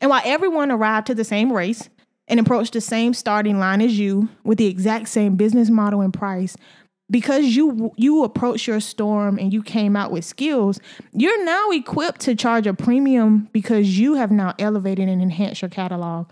And 0.00 0.10
while 0.10 0.22
everyone 0.24 0.70
arrived 0.70 1.06
to 1.08 1.14
the 1.14 1.24
same 1.24 1.52
race 1.52 1.88
and 2.28 2.40
approached 2.40 2.72
the 2.72 2.80
same 2.80 3.14
starting 3.14 3.58
line 3.58 3.80
as 3.80 3.98
you 3.98 4.28
with 4.44 4.58
the 4.58 4.66
exact 4.66 5.08
same 5.08 5.36
business 5.36 5.70
model 5.70 6.00
and 6.00 6.12
price, 6.12 6.56
because 7.10 7.54
you 7.54 7.92
you 7.96 8.24
approached 8.24 8.66
your 8.66 8.80
storm 8.80 9.38
and 9.38 9.52
you 9.52 9.62
came 9.62 9.94
out 9.94 10.10
with 10.10 10.24
skills, 10.24 10.80
you're 11.12 11.44
now 11.44 11.70
equipped 11.70 12.20
to 12.22 12.34
charge 12.34 12.66
a 12.66 12.74
premium 12.74 13.48
because 13.52 13.98
you 13.98 14.14
have 14.14 14.30
now 14.30 14.54
elevated 14.58 15.08
and 15.08 15.20
enhanced 15.20 15.62
your 15.62 15.68
catalog. 15.68 16.30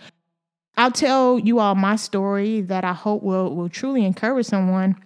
I'll 0.77 0.91
tell 0.91 1.39
you 1.39 1.59
all 1.59 1.75
my 1.75 1.97
story 1.97 2.63
that 2.63 2.85
I 2.85 2.95
hope 2.95 3.23
will 3.23 3.55
will 3.55 3.69
truly 3.69 4.05
encourage 4.05 4.47
someone 4.47 4.97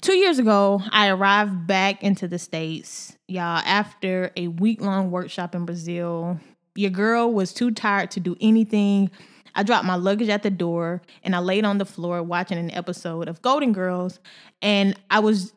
Two 0.00 0.14
years 0.14 0.38
ago, 0.38 0.82
I 0.90 1.08
arrived 1.08 1.66
back 1.66 2.02
into 2.02 2.28
the 2.28 2.38
States, 2.38 3.16
y'all, 3.28 3.62
after 3.64 4.30
a 4.36 4.48
week 4.48 4.80
long 4.80 5.10
workshop 5.10 5.54
in 5.54 5.64
Brazil. 5.64 6.40
Your 6.74 6.90
girl 6.90 7.32
was 7.32 7.52
too 7.52 7.70
tired 7.70 8.10
to 8.12 8.20
do 8.20 8.36
anything. 8.40 9.10
I 9.54 9.62
dropped 9.62 9.86
my 9.86 9.96
luggage 9.96 10.28
at 10.28 10.42
the 10.42 10.50
door 10.50 11.00
and 11.22 11.34
I 11.34 11.38
laid 11.38 11.64
on 11.64 11.78
the 11.78 11.86
floor 11.86 12.22
watching 12.22 12.58
an 12.58 12.70
episode 12.72 13.28
of 13.28 13.40
Golden 13.40 13.72
Girls. 13.72 14.20
And 14.60 14.98
I 15.10 15.20
was 15.20 15.54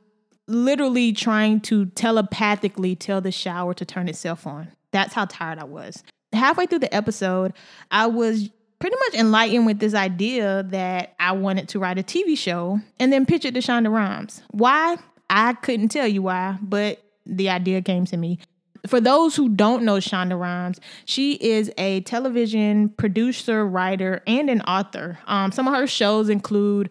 literally 0.48 1.12
trying 1.12 1.60
to 1.62 1.88
telepathically 1.88 2.96
tell 2.96 3.22
the 3.22 3.32
shower 3.32 3.74
to 3.74 3.86
turn 3.86 4.08
itself 4.08 4.48
on. 4.48 4.70
That's 4.92 5.14
how 5.14 5.26
tired 5.26 5.60
I 5.60 5.66
was. 5.66 6.04
Halfway 6.32 6.66
through 6.66 6.80
the 6.80 6.94
episode, 6.94 7.54
I 7.92 8.08
was 8.08 8.50
pretty 8.80 8.96
much 8.96 9.20
enlightened 9.20 9.66
with 9.66 9.80
this 9.80 9.94
idea 9.94 10.64
that 10.70 11.14
I 11.20 11.34
wanted 11.34 11.70
to 11.70 11.80
write 11.80 12.00
a 12.00 12.04
TV 12.04 12.38
show 12.38 12.80
and 13.00 13.12
then 13.12 13.26
pitch 13.26 13.46
it 13.46 13.54
to 13.54 13.60
Shonda 13.60 13.92
Rhimes. 13.92 14.42
Why? 14.52 14.98
I 15.30 15.54
couldn't 15.54 15.90
tell 15.90 16.08
you 16.08 16.24
why, 16.24 16.58
but 16.62 17.04
the 17.26 17.50
idea 17.50 17.82
came 17.82 18.06
to 18.06 18.18
me. 18.18 18.40
For 18.88 19.02
those 19.02 19.36
who 19.36 19.50
don't 19.50 19.84
know 19.84 19.98
Shonda 19.98 20.40
Rhimes, 20.40 20.80
she 21.06 21.34
is 21.34 21.70
a 21.78 22.02
television 22.02 22.90
producer, 22.90 23.66
writer, 23.66 24.24
and 24.26 24.50
an 24.50 24.62
author. 24.62 25.20
Um, 25.28 25.52
some 25.52 25.68
of 25.68 25.76
her 25.76 25.86
shows 25.86 26.30
include 26.30 26.90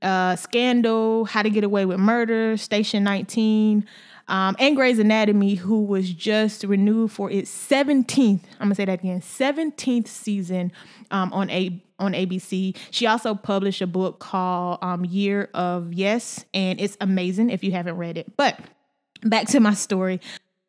uh, 0.00 0.36
Scandal, 0.36 1.26
How 1.26 1.42
to 1.42 1.50
Get 1.50 1.62
Away 1.62 1.84
with 1.84 1.98
Murder, 1.98 2.56
Station 2.56 3.04
19, 3.04 3.86
um, 4.28 4.56
and 4.58 4.74
Grey's 4.74 4.98
Anatomy, 4.98 5.54
who 5.54 5.82
was 5.82 6.10
just 6.10 6.64
renewed 6.64 7.12
for 7.12 7.30
its 7.30 7.50
17th, 7.50 8.40
I'm 8.58 8.66
gonna 8.66 8.74
say 8.74 8.84
that 8.84 9.00
again, 9.00 9.20
17th 9.20 10.08
season 10.08 10.72
um, 11.10 11.32
on 11.32 11.48
a 11.50 11.82
on 11.98 12.12
ABC. 12.12 12.76
She 12.90 13.06
also 13.06 13.34
published 13.34 13.80
a 13.80 13.86
book 13.86 14.18
called 14.18 14.78
um, 14.82 15.04
Year 15.04 15.48
of 15.54 15.92
Yes, 15.92 16.44
and 16.52 16.80
it's 16.80 16.96
amazing 17.00 17.50
if 17.50 17.64
you 17.64 17.72
haven't 17.72 17.96
read 17.96 18.18
it. 18.18 18.36
But 18.36 18.58
back 19.22 19.46
to 19.48 19.60
my 19.60 19.74
story. 19.74 20.20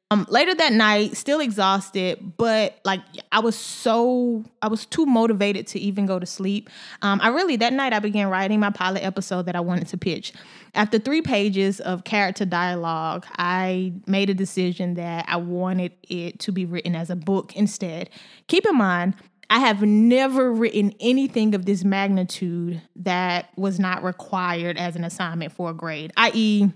Um, 0.09 0.25
later 0.29 0.55
that 0.55 0.71
night, 0.71 1.17
still 1.17 1.41
exhausted, 1.41 2.33
but 2.37 2.79
like 2.85 3.01
I 3.33 3.41
was 3.41 3.57
so 3.57 4.45
I 4.61 4.69
was 4.69 4.85
too 4.85 5.05
motivated 5.05 5.67
to 5.67 5.79
even 5.79 6.05
go 6.05 6.17
to 6.17 6.25
sleep. 6.25 6.69
Um, 7.01 7.19
I 7.21 7.27
really 7.27 7.57
that 7.57 7.73
night 7.73 7.91
I 7.91 7.99
began 7.99 8.29
writing 8.29 8.61
my 8.61 8.69
pilot 8.69 9.03
episode 9.03 9.47
that 9.47 9.55
I 9.57 9.59
wanted 9.59 9.89
to 9.89 9.97
pitch. 9.97 10.31
After 10.75 10.97
three 10.97 11.21
pages 11.21 11.81
of 11.81 12.05
character 12.05 12.45
dialogue, 12.45 13.25
I 13.37 13.93
made 14.05 14.29
a 14.29 14.33
decision 14.33 14.93
that 14.93 15.25
I 15.27 15.35
wanted 15.37 15.91
it 16.03 16.39
to 16.39 16.53
be 16.53 16.65
written 16.65 16.95
as 16.95 17.09
a 17.09 17.15
book 17.17 17.53
instead. 17.57 18.09
Keep 18.47 18.65
in 18.65 18.77
mind, 18.77 19.13
I 19.49 19.59
have 19.59 19.81
never 19.81 20.53
written 20.53 20.93
anything 21.01 21.53
of 21.53 21.65
this 21.65 21.83
magnitude 21.83 22.81
that 22.95 23.49
was 23.57 23.77
not 23.77 24.03
required 24.03 24.77
as 24.77 24.95
an 24.95 25.03
assignment 25.03 25.51
for 25.51 25.71
a 25.71 25.73
grade, 25.73 26.13
i.e., 26.15 26.69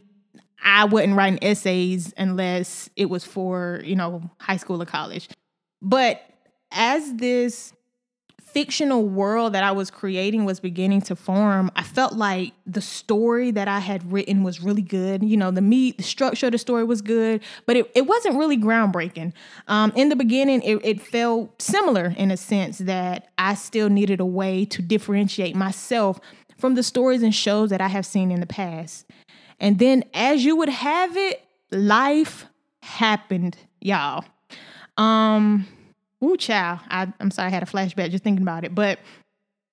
I 0.64 0.86
wasn't 0.86 1.16
writing 1.16 1.40
essays 1.42 2.14
unless 2.18 2.90
it 2.96 3.10
was 3.10 3.24
for, 3.24 3.82
you 3.84 3.96
know, 3.96 4.30
high 4.40 4.58
school 4.58 4.82
or 4.82 4.86
college. 4.86 5.30
But 5.82 6.22
as 6.72 7.16
this 7.16 7.74
fictional 8.52 9.08
world 9.08 9.54
that 9.54 9.64
I 9.64 9.72
was 9.72 9.90
creating 9.90 10.44
was 10.44 10.60
beginning 10.60 11.02
to 11.04 11.16
form, 11.16 11.72
I 11.76 11.84
felt 11.84 12.14
like 12.14 12.54
the 12.66 12.82
story 12.82 13.50
that 13.52 13.68
I 13.68 13.80
had 13.80 14.12
written 14.12 14.44
was 14.44 14.62
really 14.62 14.82
good. 14.82 15.24
You 15.24 15.38
know, 15.38 15.52
the 15.52 15.62
meat, 15.62 15.98
the 15.98 16.04
structure 16.04 16.48
of 16.48 16.52
the 16.52 16.58
story 16.58 16.84
was 16.84 17.02
good, 17.02 17.42
but 17.66 17.78
it, 17.78 17.90
it 17.96 18.02
wasn't 18.08 18.38
really 18.38 18.58
groundbreaking. 18.58 19.34
Um, 19.68 19.94
in 19.96 20.10
the 20.10 20.18
beginning, 20.18 20.62
it, 20.64 20.80
it 20.84 21.02
felt 21.02 21.62
similar 21.62 22.14
in 22.18 22.30
a 22.30 22.38
sense 22.38 22.80
that 22.80 23.30
I 23.38 23.56
still 23.56 23.90
needed 23.90 24.20
a 24.20 24.26
way 24.26 24.66
to 24.66 24.82
differentiate 24.82 25.56
myself 25.56 26.20
from 26.58 26.76
the 26.76 26.84
stories 26.84 27.24
and 27.24 27.34
shows 27.34 27.70
that 27.70 27.82
I 27.82 27.88
have 27.88 28.06
seen 28.06 28.32
in 28.32 28.42
the 28.42 28.46
past. 28.46 29.06
And 29.62 29.78
then, 29.78 30.04
as 30.14 30.44
you 30.44 30.58
would 30.58 30.70
have 30.70 31.16
it, 31.16 31.42
life 31.72 32.46
happened, 32.82 33.56
y'all. 33.80 34.26
Um, 34.98 35.68
ooh, 36.24 36.36
child. 36.36 36.80
I, 36.90 37.14
I'm 37.20 37.30
sorry, 37.30 37.48
I 37.48 37.52
had 37.52 37.64
a 37.64 37.68
flashback 37.68 38.10
just 38.10 38.24
thinking 38.24 38.42
about 38.42 38.66
it, 38.66 38.74
but 38.74 39.00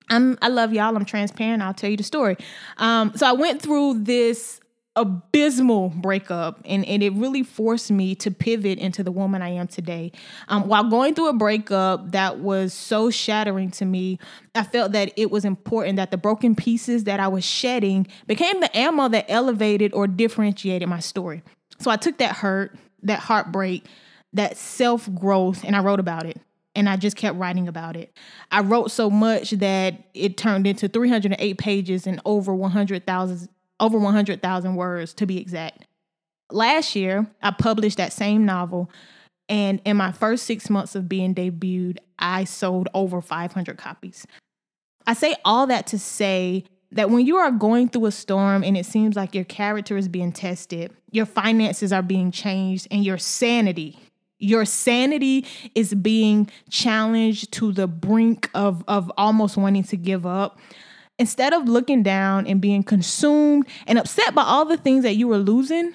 I'm 0.09 0.37
I 0.41 0.47
love 0.47 0.73
y'all. 0.73 0.95
I'm 0.95 1.05
transparent. 1.05 1.61
I'll 1.61 1.73
tell 1.73 1.89
you 1.89 1.97
the 1.97 2.03
story. 2.03 2.37
Um, 2.77 3.13
so 3.15 3.27
I 3.27 3.31
went 3.33 3.61
through 3.61 4.03
this 4.03 4.61
abysmal 4.99 5.89
breakup 5.89 6.59
and, 6.65 6.85
and 6.85 7.01
it 7.01 7.13
really 7.13 7.43
forced 7.43 7.89
me 7.89 8.15
to 8.15 8.29
pivot 8.31 8.77
into 8.77 9.03
the 9.03 9.11
woman 9.11 9.41
I 9.41 9.49
am 9.49 9.67
today. 9.67 10.11
Um, 10.49 10.67
while 10.67 10.89
going 10.89 11.15
through 11.15 11.29
a 11.29 11.33
breakup 11.33 12.11
that 12.11 12.39
was 12.39 12.73
so 12.73 13.09
shattering 13.09 13.71
to 13.71 13.85
me, 13.85 14.19
I 14.55 14.63
felt 14.63 14.91
that 14.91 15.13
it 15.15 15.31
was 15.31 15.45
important 15.45 15.95
that 15.95 16.11
the 16.11 16.17
broken 16.17 16.53
pieces 16.55 17.05
that 17.05 17.19
I 17.19 17.29
was 17.29 17.45
shedding 17.45 18.07
became 18.27 18.59
the 18.59 18.75
ammo 18.77 19.07
that 19.07 19.25
elevated 19.29 19.93
or 19.93 20.05
differentiated 20.05 20.89
my 20.89 20.99
story. 20.99 21.43
So 21.79 21.89
I 21.89 21.95
took 21.95 22.17
that 22.17 22.35
hurt, 22.35 22.75
that 23.03 23.19
heartbreak, 23.19 23.85
that 24.33 24.57
self 24.57 25.09
growth, 25.15 25.63
and 25.63 25.75
I 25.75 25.79
wrote 25.81 25.99
about 25.99 26.25
it. 26.25 26.39
and 26.75 26.87
I 26.87 26.97
just 26.97 27.17
kept 27.17 27.37
writing 27.37 27.67
about 27.67 27.95
it. 27.95 28.15
I 28.51 28.61
wrote 28.61 28.91
so 28.91 29.09
much 29.09 29.51
that 29.51 30.03
it 30.13 30.37
turned 30.37 30.67
into 30.67 30.87
308 30.87 31.57
pages 31.57 32.05
and 32.05 32.21
over 32.25 32.53
100,000 32.53 33.49
over 33.79 33.97
100,000 33.97 34.75
words 34.75 35.13
to 35.15 35.25
be 35.25 35.39
exact. 35.39 35.85
Last 36.51 36.95
year, 36.95 37.27
I 37.41 37.51
published 37.51 37.97
that 37.97 38.13
same 38.13 38.45
novel 38.45 38.89
and 39.49 39.81
in 39.83 39.97
my 39.97 40.11
first 40.11 40.45
6 40.45 40.69
months 40.69 40.95
of 40.95 41.09
being 41.09 41.33
debuted, 41.33 41.97
I 42.19 42.43
sold 42.43 42.87
over 42.93 43.19
500 43.19 43.77
copies. 43.77 44.27
I 45.07 45.13
say 45.13 45.35
all 45.43 45.65
that 45.67 45.87
to 45.87 45.97
say 45.97 46.65
that 46.91 47.09
when 47.09 47.25
you 47.25 47.37
are 47.37 47.51
going 47.51 47.89
through 47.89 48.05
a 48.05 48.11
storm 48.11 48.63
and 48.63 48.77
it 48.77 48.85
seems 48.85 49.15
like 49.15 49.33
your 49.33 49.43
character 49.43 49.97
is 49.97 50.07
being 50.07 50.31
tested, 50.31 50.93
your 51.11 51.25
finances 51.25 51.91
are 51.91 52.03
being 52.03 52.31
changed, 52.31 52.87
and 52.91 53.03
your 53.03 53.17
sanity, 53.17 53.97
your 54.37 54.65
sanity 54.65 55.45
is 55.73 55.93
being 55.95 56.49
challenged 56.69 57.51
to 57.53 57.71
the 57.71 57.87
brink 57.87 58.49
of, 58.53 58.83
of 58.87 59.11
almost 59.17 59.57
wanting 59.57 59.83
to 59.83 59.97
give 59.97 60.25
up. 60.25 60.59
Instead 61.19 61.53
of 61.53 61.67
looking 61.67 62.01
down 62.01 62.47
and 62.47 62.61
being 62.61 62.81
consumed 62.81 63.67
and 63.85 63.99
upset 63.99 64.33
by 64.33 64.41
all 64.41 64.63
the 64.63 64.77
things 64.77 65.03
that 65.03 65.15
you 65.15 65.27
were 65.27 65.37
losing, 65.37 65.93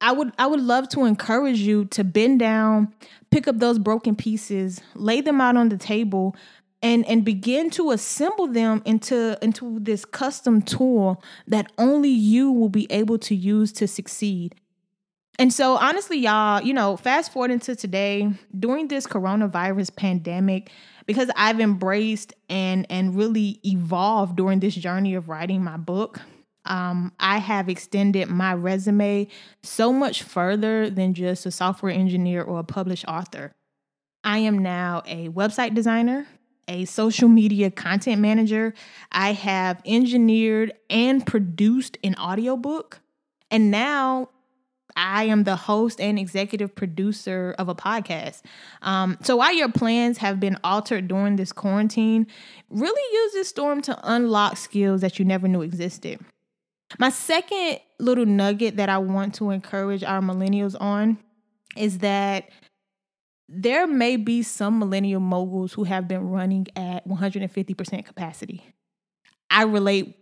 I 0.00 0.12
would 0.12 0.32
I 0.38 0.46
would 0.46 0.60
love 0.60 0.88
to 0.90 1.04
encourage 1.04 1.60
you 1.60 1.84
to 1.86 2.02
bend 2.02 2.40
down, 2.40 2.92
pick 3.30 3.46
up 3.46 3.58
those 3.58 3.78
broken 3.78 4.16
pieces, 4.16 4.80
lay 4.94 5.20
them 5.20 5.40
out 5.40 5.56
on 5.56 5.68
the 5.68 5.76
table, 5.76 6.34
and 6.82 7.06
and 7.06 7.24
begin 7.24 7.70
to 7.70 7.90
assemble 7.90 8.46
them 8.46 8.82
into 8.84 9.38
into 9.42 9.78
this 9.80 10.04
custom 10.04 10.62
tool 10.62 11.22
that 11.46 11.70
only 11.78 12.10
you 12.10 12.50
will 12.50 12.68
be 12.68 12.86
able 12.90 13.18
to 13.18 13.34
use 13.34 13.72
to 13.72 13.86
succeed. 13.86 14.54
And 15.38 15.52
so 15.52 15.76
honestly 15.76 16.18
y'all, 16.18 16.62
you 16.62 16.72
know, 16.72 16.96
fast 16.96 17.32
forward 17.32 17.50
into 17.50 17.76
today 17.76 18.30
during 18.58 18.88
this 18.88 19.06
coronavirus 19.06 19.96
pandemic 19.96 20.70
because 21.06 21.30
I've 21.36 21.60
embraced 21.60 22.34
and 22.48 22.86
and 22.90 23.16
really 23.16 23.60
evolved 23.64 24.36
during 24.36 24.60
this 24.60 24.74
journey 24.74 25.14
of 25.14 25.28
writing 25.28 25.62
my 25.62 25.76
book. 25.76 26.20
Um, 26.64 27.12
I 27.20 27.38
have 27.38 27.68
extended 27.68 28.28
my 28.28 28.52
resume 28.52 29.28
so 29.62 29.92
much 29.92 30.24
further 30.24 30.90
than 30.90 31.14
just 31.14 31.46
a 31.46 31.52
software 31.52 31.92
engineer 31.92 32.42
or 32.42 32.58
a 32.58 32.64
published 32.64 33.04
author. 33.06 33.54
I 34.24 34.38
am 34.38 34.58
now 34.58 35.02
a 35.06 35.28
website 35.28 35.74
designer, 35.74 36.26
a 36.66 36.84
social 36.84 37.28
media 37.28 37.70
content 37.70 38.20
manager. 38.20 38.74
I 39.12 39.32
have 39.32 39.80
engineered 39.86 40.72
and 40.90 41.24
produced 41.24 41.98
an 42.02 42.16
audiobook. 42.16 43.00
And 43.48 43.70
now 43.70 44.30
I 44.96 45.24
am 45.24 45.44
the 45.44 45.56
host 45.56 46.00
and 46.00 46.18
executive 46.18 46.74
producer 46.74 47.54
of 47.58 47.68
a 47.68 47.74
podcast. 47.74 48.42
Um, 48.82 49.18
so 49.22 49.36
while 49.36 49.54
your 49.54 49.70
plans 49.70 50.18
have 50.18 50.40
been 50.40 50.58
altered 50.64 51.08
during 51.08 51.36
this 51.36 51.52
quarantine, 51.52 52.26
really 52.70 53.14
use 53.14 53.32
this 53.34 53.48
storm 53.48 53.82
to 53.82 53.98
unlock 54.02 54.56
skills 54.56 55.02
that 55.02 55.18
you 55.18 55.24
never 55.24 55.46
knew 55.46 55.62
existed. 55.62 56.20
My 56.98 57.10
second 57.10 57.80
little 57.98 58.26
nugget 58.26 58.76
that 58.76 58.88
I 58.88 58.98
want 58.98 59.34
to 59.36 59.50
encourage 59.50 60.02
our 60.02 60.20
millennials 60.20 60.76
on 60.80 61.18
is 61.76 61.98
that 61.98 62.48
there 63.48 63.86
may 63.86 64.16
be 64.16 64.42
some 64.42 64.78
millennial 64.78 65.20
moguls 65.20 65.72
who 65.72 65.84
have 65.84 66.08
been 66.08 66.28
running 66.28 66.66
at 66.74 67.06
150% 67.06 68.04
capacity. 68.04 68.64
I 69.50 69.62
relate 69.62 70.16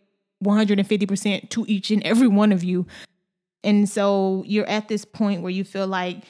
150% 0.45 1.51
to 1.51 1.65
each 1.67 1.91
and 1.91 2.03
every 2.03 2.29
one 2.29 2.53
of 2.53 2.63
you. 2.63 2.87
And 3.65 3.89
so 3.89 4.45
you're 4.47 4.69
at 4.69 4.89
this 4.89 5.05
point 5.05 5.43
where 5.43 5.51
you 5.51 5.65
feel 5.65 5.87
like 5.87 6.25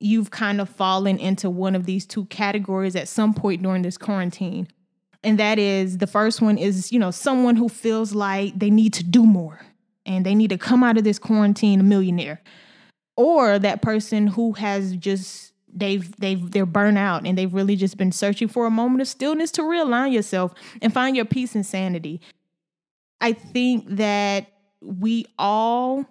you've 0.00 0.30
kind 0.30 0.60
of 0.60 0.68
fallen 0.68 1.18
into 1.18 1.50
one 1.50 1.76
of 1.76 1.84
these 1.84 2.06
two 2.06 2.24
categories 2.26 2.96
at 2.96 3.06
some 3.06 3.34
point 3.34 3.62
during 3.62 3.82
this 3.82 3.98
quarantine. 3.98 4.66
And 5.22 5.38
that 5.38 5.58
is 5.58 5.98
the 5.98 6.06
first 6.06 6.40
one 6.40 6.56
is, 6.56 6.90
you 6.90 6.98
know, 6.98 7.10
someone 7.10 7.56
who 7.56 7.68
feels 7.68 8.14
like 8.14 8.58
they 8.58 8.70
need 8.70 8.94
to 8.94 9.04
do 9.04 9.26
more 9.26 9.60
and 10.06 10.24
they 10.24 10.34
need 10.34 10.48
to 10.50 10.58
come 10.58 10.82
out 10.82 10.96
of 10.96 11.04
this 11.04 11.18
quarantine 11.18 11.80
a 11.80 11.82
millionaire. 11.82 12.40
Or 13.16 13.58
that 13.58 13.82
person 13.82 14.28
who 14.28 14.52
has 14.52 14.96
just 14.96 15.52
they've 15.72 16.16
they've 16.16 16.50
they're 16.50 16.64
burnt 16.64 16.96
out 16.96 17.26
and 17.26 17.36
they've 17.36 17.52
really 17.52 17.76
just 17.76 17.98
been 17.98 18.12
searching 18.12 18.48
for 18.48 18.64
a 18.64 18.70
moment 18.70 19.02
of 19.02 19.08
stillness 19.08 19.50
to 19.52 19.62
realign 19.62 20.12
yourself 20.12 20.54
and 20.80 20.92
find 20.92 21.14
your 21.14 21.26
peace 21.26 21.54
and 21.54 21.66
sanity. 21.66 22.22
I 23.20 23.34
think 23.34 23.84
that 23.88 24.46
we 24.80 25.26
all 25.38 26.06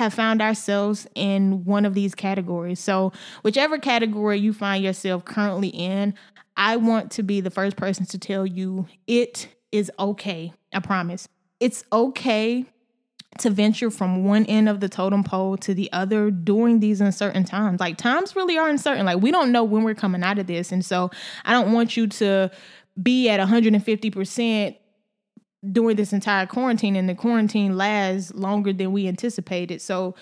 have 0.00 0.14
found 0.14 0.40
ourselves 0.40 1.06
in 1.14 1.62
one 1.64 1.84
of 1.84 1.92
these 1.92 2.14
categories. 2.14 2.80
So, 2.80 3.12
whichever 3.42 3.78
category 3.78 4.38
you 4.38 4.54
find 4.54 4.82
yourself 4.82 5.26
currently 5.26 5.68
in, 5.68 6.14
I 6.56 6.76
want 6.76 7.10
to 7.12 7.22
be 7.22 7.42
the 7.42 7.50
first 7.50 7.76
person 7.76 8.06
to 8.06 8.18
tell 8.18 8.46
you 8.46 8.86
it 9.06 9.48
is 9.70 9.92
okay. 9.98 10.54
I 10.72 10.80
promise. 10.80 11.28
It's 11.60 11.84
okay 11.92 12.64
to 13.40 13.50
venture 13.50 13.90
from 13.90 14.24
one 14.24 14.46
end 14.46 14.70
of 14.70 14.80
the 14.80 14.88
totem 14.88 15.22
pole 15.22 15.58
to 15.58 15.74
the 15.74 15.92
other 15.92 16.30
during 16.30 16.80
these 16.80 17.02
uncertain 17.02 17.44
times. 17.44 17.78
Like 17.78 17.98
times 17.98 18.34
really 18.34 18.56
are 18.56 18.70
uncertain. 18.70 19.04
Like 19.04 19.20
we 19.20 19.30
don't 19.30 19.52
know 19.52 19.64
when 19.64 19.84
we're 19.84 19.94
coming 19.94 20.22
out 20.22 20.38
of 20.38 20.46
this. 20.46 20.72
And 20.72 20.82
so 20.82 21.10
I 21.44 21.52
don't 21.52 21.72
want 21.72 21.94
you 21.96 22.06
to 22.06 22.50
be 23.00 23.28
at 23.28 23.38
150% 23.38 24.76
during 25.72 25.96
this 25.96 26.12
entire 26.12 26.46
quarantine 26.46 26.96
and 26.96 27.08
the 27.08 27.14
quarantine 27.14 27.76
lasts 27.76 28.32
longer 28.34 28.72
than 28.72 28.92
we 28.92 29.06
anticipated. 29.06 29.80
So 29.82 30.14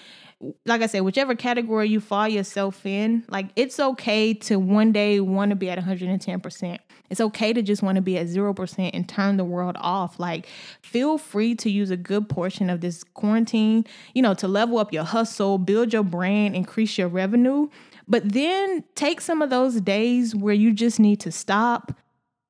like 0.66 0.82
I 0.82 0.86
said, 0.86 1.00
whichever 1.00 1.34
category 1.34 1.88
you 1.88 2.00
fall 2.00 2.28
yourself 2.28 2.86
in, 2.86 3.24
like 3.28 3.50
it's 3.56 3.80
okay 3.80 4.34
to 4.34 4.58
one 4.58 4.92
day 4.92 5.20
want 5.20 5.50
to 5.50 5.56
be 5.56 5.68
at 5.68 5.78
110%. 5.78 6.78
It's 7.10 7.20
okay 7.20 7.52
to 7.52 7.62
just 7.62 7.82
want 7.82 7.96
to 7.96 8.02
be 8.02 8.18
at 8.18 8.26
0% 8.26 8.90
and 8.92 9.08
turn 9.08 9.36
the 9.36 9.44
world 9.44 9.76
off. 9.80 10.20
Like, 10.20 10.46
feel 10.82 11.18
free 11.18 11.54
to 11.56 11.70
use 11.70 11.90
a 11.90 11.96
good 11.96 12.28
portion 12.28 12.68
of 12.68 12.82
this 12.82 13.02
quarantine, 13.02 13.86
you 14.14 14.22
know, 14.22 14.34
to 14.34 14.46
level 14.46 14.78
up 14.78 14.92
your 14.92 15.04
hustle, 15.04 15.58
build 15.58 15.92
your 15.92 16.04
brand, 16.04 16.54
increase 16.54 16.98
your 16.98 17.08
revenue. 17.08 17.68
But 18.06 18.32
then 18.32 18.84
take 18.94 19.20
some 19.20 19.42
of 19.42 19.50
those 19.50 19.80
days 19.80 20.34
where 20.34 20.54
you 20.54 20.72
just 20.72 21.00
need 21.00 21.20
to 21.20 21.32
stop, 21.32 21.92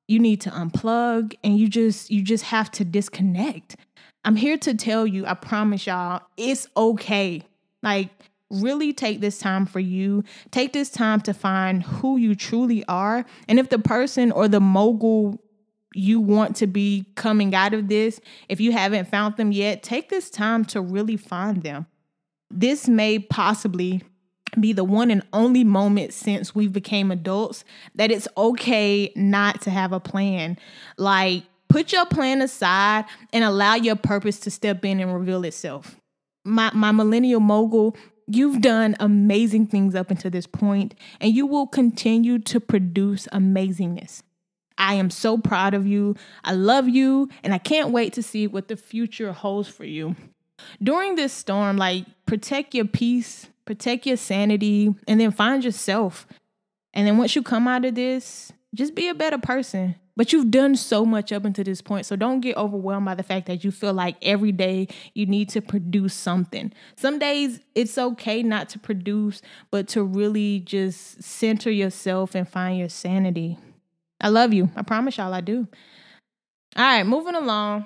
you 0.09 0.19
need 0.19 0.41
to 0.41 0.49
unplug, 0.49 1.35
and 1.43 1.57
you 1.57 1.67
just 1.67 2.09
you 2.09 2.21
just 2.21 2.45
have 2.45 2.71
to 2.71 2.83
disconnect. 2.83 3.75
I'm 4.25 4.35
here 4.35 4.57
to 4.57 4.73
tell 4.73 5.05
you, 5.05 5.25
I 5.25 5.35
promise 5.35 5.85
y'all, 5.85 6.21
it's 6.35 6.67
okay. 6.75 7.43
Like 7.83 8.09
really 8.49 8.91
take 8.91 9.21
this 9.21 9.37
time 9.37 9.65
for 9.67 9.79
you. 9.79 10.23
Take 10.51 10.73
this 10.73 10.89
time 10.89 11.21
to 11.21 11.33
find 11.33 11.83
who 11.83 12.17
you 12.17 12.33
truly 12.33 12.83
are. 12.87 13.23
And 13.47 13.59
if 13.59 13.69
the 13.69 13.79
person 13.79 14.31
or 14.31 14.47
the 14.47 14.59
mogul 14.59 15.39
you 15.93 16.19
want 16.19 16.55
to 16.55 16.67
be 16.67 17.05
coming 17.15 17.53
out 17.53 17.73
of 17.73 17.87
this, 17.87 18.19
if 18.47 18.59
you 18.59 18.71
haven't 18.71 19.07
found 19.07 19.37
them 19.37 19.51
yet, 19.51 19.83
take 19.83 20.09
this 20.09 20.29
time 20.29 20.65
to 20.65 20.81
really 20.81 21.17
find 21.17 21.61
them. 21.61 21.85
This 22.49 22.87
may 22.87 23.19
possibly 23.19 24.01
be 24.59 24.73
the 24.73 24.83
one 24.83 25.11
and 25.11 25.23
only 25.33 25.63
moment 25.63 26.13
since 26.13 26.55
we 26.55 26.67
became 26.67 27.11
adults 27.11 27.63
that 27.95 28.11
it's 28.11 28.27
okay 28.37 29.11
not 29.15 29.61
to 29.61 29.69
have 29.69 29.91
a 29.91 29.99
plan. 29.99 30.57
Like 30.97 31.43
put 31.67 31.91
your 31.91 32.05
plan 32.05 32.41
aside 32.41 33.05
and 33.33 33.43
allow 33.43 33.75
your 33.75 33.95
purpose 33.95 34.39
to 34.41 34.51
step 34.51 34.85
in 34.85 34.99
and 34.99 35.13
reveal 35.13 35.43
itself. 35.43 35.95
My 36.45 36.71
my 36.73 36.91
millennial 36.91 37.39
mogul 37.39 37.95
You've 38.31 38.61
done 38.61 38.95
amazing 38.99 39.65
things 39.65 39.95
up 39.95 40.11
until 40.11 40.29
this 40.29 40.45
point, 40.45 40.93
and 41.19 41.33
you 41.33 41.47
will 41.47 41.65
continue 41.65 42.37
to 42.37 42.59
produce 42.59 43.27
amazingness. 43.33 44.21
I 44.77 44.93
am 44.93 45.09
so 45.09 45.39
proud 45.39 45.73
of 45.73 45.87
you. 45.87 46.15
I 46.43 46.53
love 46.53 46.87
you, 46.87 47.29
and 47.43 47.55
I 47.55 47.57
can't 47.57 47.89
wait 47.89 48.13
to 48.13 48.21
see 48.21 48.45
what 48.45 48.67
the 48.67 48.77
future 48.77 49.31
holds 49.31 49.67
for 49.67 49.83
you. 49.83 50.15
During 50.81 51.15
this 51.15 51.33
storm, 51.33 51.77
like 51.77 52.05
protect 52.27 52.75
your 52.75 52.85
peace, 52.85 53.47
protect 53.69 54.07
your 54.07 54.17
sanity, 54.17 54.95
and 55.07 55.21
then 55.21 55.29
find 55.29 55.63
yourself. 55.63 56.25
And 56.91 57.05
then 57.05 57.19
once 57.19 57.35
you 57.35 57.43
come 57.43 57.67
out 57.67 57.85
of 57.85 57.93
this, 57.93 58.51
just 58.73 58.95
be 58.95 59.09
a 59.09 59.13
better 59.13 59.37
person. 59.37 59.93
But 60.17 60.33
you've 60.33 60.49
done 60.49 60.75
so 60.75 61.05
much 61.05 61.31
up 61.31 61.45
until 61.45 61.65
this 61.65 61.79
point. 61.79 62.07
So 62.07 62.15
don't 62.15 62.39
get 62.39 62.57
overwhelmed 62.57 63.05
by 63.05 63.13
the 63.13 63.21
fact 63.21 63.45
that 63.45 63.63
you 63.63 63.69
feel 63.69 63.93
like 63.93 64.15
every 64.23 64.51
day 64.51 64.87
you 65.13 65.27
need 65.27 65.49
to 65.49 65.61
produce 65.61 66.15
something. 66.15 66.73
Some 66.97 67.19
days 67.19 67.59
it's 67.75 67.95
okay 67.95 68.41
not 68.41 68.69
to 68.69 68.79
produce, 68.79 69.43
but 69.69 69.87
to 69.89 70.01
really 70.01 70.61
just 70.61 71.21
center 71.21 71.69
yourself 71.69 72.33
and 72.33 72.49
find 72.49 72.79
your 72.79 72.89
sanity. 72.89 73.59
I 74.19 74.29
love 74.29 74.51
you. 74.51 74.71
I 74.75 74.81
promise 74.81 75.17
y'all 75.17 75.31
I 75.31 75.41
do. 75.41 75.67
All 76.75 76.83
right, 76.83 77.05
moving 77.05 77.35
along. 77.35 77.85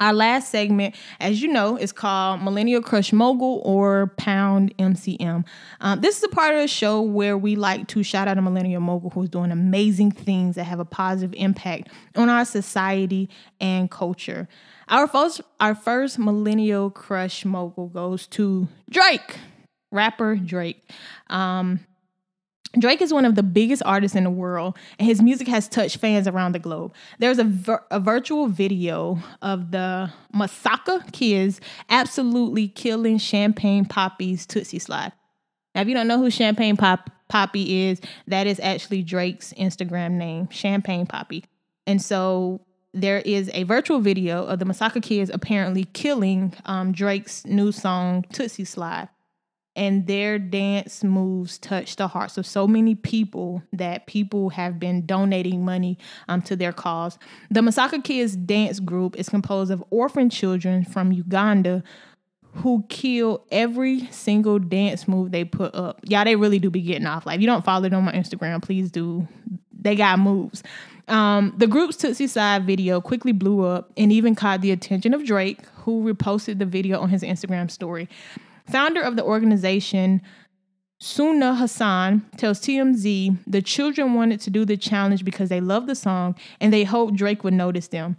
Our 0.00 0.14
last 0.14 0.50
segment, 0.50 0.94
as 1.20 1.42
you 1.42 1.48
know, 1.48 1.76
is 1.76 1.92
called 1.92 2.42
Millennial 2.42 2.80
Crush 2.80 3.12
Mogul 3.12 3.60
or 3.66 4.14
Pound 4.16 4.74
MCM. 4.78 5.44
Um, 5.82 6.00
this 6.00 6.16
is 6.16 6.24
a 6.24 6.28
part 6.28 6.54
of 6.54 6.62
the 6.62 6.68
show 6.68 7.02
where 7.02 7.36
we 7.36 7.54
like 7.54 7.86
to 7.88 8.02
shout 8.02 8.26
out 8.26 8.38
a 8.38 8.42
millennial 8.42 8.80
mogul 8.80 9.10
who's 9.10 9.28
doing 9.28 9.50
amazing 9.50 10.10
things 10.12 10.56
that 10.56 10.64
have 10.64 10.80
a 10.80 10.86
positive 10.86 11.34
impact 11.36 11.90
on 12.16 12.30
our 12.30 12.46
society 12.46 13.28
and 13.60 13.90
culture. 13.90 14.48
Our 14.88 15.06
first, 15.06 15.42
our 15.60 15.74
first 15.74 16.18
millennial 16.18 16.90
crush 16.90 17.44
mogul 17.44 17.88
goes 17.88 18.26
to 18.28 18.68
Drake, 18.88 19.38
rapper 19.92 20.34
Drake. 20.36 20.82
Um, 21.28 21.80
Drake 22.78 23.02
is 23.02 23.12
one 23.12 23.24
of 23.24 23.34
the 23.34 23.42
biggest 23.42 23.82
artists 23.84 24.16
in 24.16 24.22
the 24.22 24.30
world, 24.30 24.76
and 24.98 25.06
his 25.08 25.20
music 25.20 25.48
has 25.48 25.68
touched 25.68 25.96
fans 25.96 26.28
around 26.28 26.52
the 26.52 26.60
globe. 26.60 26.94
There's 27.18 27.38
a, 27.38 27.44
vir- 27.44 27.84
a 27.90 27.98
virtual 27.98 28.46
video 28.46 29.18
of 29.42 29.72
the 29.72 30.12
Masaka 30.32 31.10
kids 31.12 31.60
absolutely 31.88 32.68
killing 32.68 33.18
Champagne 33.18 33.84
Papi's 33.84 34.46
Tootsie 34.46 34.78
Slide. 34.78 35.12
Now, 35.74 35.80
if 35.80 35.88
you 35.88 35.94
don't 35.94 36.06
know 36.06 36.18
who 36.18 36.30
Champagne 36.30 36.76
Pop- 36.76 37.10
Papi 37.28 37.90
is, 37.90 38.00
that 38.28 38.46
is 38.46 38.60
actually 38.60 39.02
Drake's 39.02 39.52
Instagram 39.54 40.12
name, 40.12 40.48
Champagne 40.50 41.06
Poppy. 41.06 41.44
And 41.88 42.00
so 42.00 42.60
there 42.94 43.18
is 43.18 43.50
a 43.52 43.64
virtual 43.64 44.00
video 44.00 44.44
of 44.44 44.60
the 44.60 44.64
Masaka 44.64 45.02
kids 45.02 45.30
apparently 45.32 45.84
killing 45.84 46.54
um, 46.66 46.92
Drake's 46.92 47.44
new 47.46 47.72
song, 47.72 48.24
Tootsie 48.32 48.64
Slide 48.64 49.08
and 49.80 50.06
their 50.06 50.38
dance 50.38 51.02
moves 51.02 51.58
touch 51.58 51.96
the 51.96 52.06
hearts 52.06 52.36
of 52.36 52.46
so 52.46 52.68
many 52.68 52.94
people 52.94 53.62
that 53.72 54.06
people 54.06 54.50
have 54.50 54.78
been 54.78 55.06
donating 55.06 55.64
money 55.64 55.96
um, 56.28 56.42
to 56.42 56.54
their 56.54 56.70
cause. 56.70 57.18
The 57.50 57.60
Masaka 57.60 58.04
Kids 58.04 58.36
dance 58.36 58.78
group 58.78 59.16
is 59.16 59.30
composed 59.30 59.70
of 59.70 59.82
orphan 59.88 60.28
children 60.28 60.84
from 60.84 61.12
Uganda 61.12 61.82
who 62.56 62.84
kill 62.90 63.46
every 63.50 64.06
single 64.08 64.58
dance 64.58 65.08
move 65.08 65.30
they 65.30 65.44
put 65.44 65.74
up. 65.74 65.98
Y'all, 66.06 66.24
they 66.24 66.36
really 66.36 66.58
do 66.58 66.68
be 66.68 66.82
getting 66.82 67.06
off. 67.06 67.24
Like, 67.24 67.36
if 67.36 67.40
you 67.40 67.46
don't 67.46 67.64
follow 67.64 67.88
them 67.88 68.00
on 68.00 68.04
my 68.04 68.12
Instagram, 68.12 68.60
please 68.60 68.90
do. 68.90 69.26
They 69.72 69.94
got 69.94 70.18
moves. 70.18 70.62
Um, 71.08 71.54
the 71.56 71.66
group's 71.66 71.96
Tootsie 71.96 72.26
Side 72.26 72.66
video 72.66 73.00
quickly 73.00 73.32
blew 73.32 73.64
up 73.64 73.92
and 73.96 74.12
even 74.12 74.34
caught 74.34 74.60
the 74.60 74.72
attention 74.72 75.14
of 75.14 75.24
Drake, 75.24 75.64
who 75.84 76.04
reposted 76.04 76.58
the 76.58 76.66
video 76.66 77.00
on 77.00 77.08
his 77.08 77.22
Instagram 77.22 77.70
story. 77.70 78.10
Founder 78.70 79.02
of 79.02 79.16
the 79.16 79.24
organization, 79.24 80.22
Suna 80.98 81.54
Hassan 81.54 82.26
tells 82.36 82.60
TMZ 82.60 83.38
the 83.46 83.62
children 83.62 84.14
wanted 84.14 84.40
to 84.42 84.50
do 84.50 84.64
the 84.64 84.76
challenge 84.76 85.24
because 85.24 85.48
they 85.48 85.60
love 85.60 85.86
the 85.86 85.94
song 85.94 86.36
and 86.60 86.72
they 86.72 86.84
hoped 86.84 87.16
Drake 87.16 87.42
would 87.42 87.54
notice 87.54 87.88
them. 87.88 88.16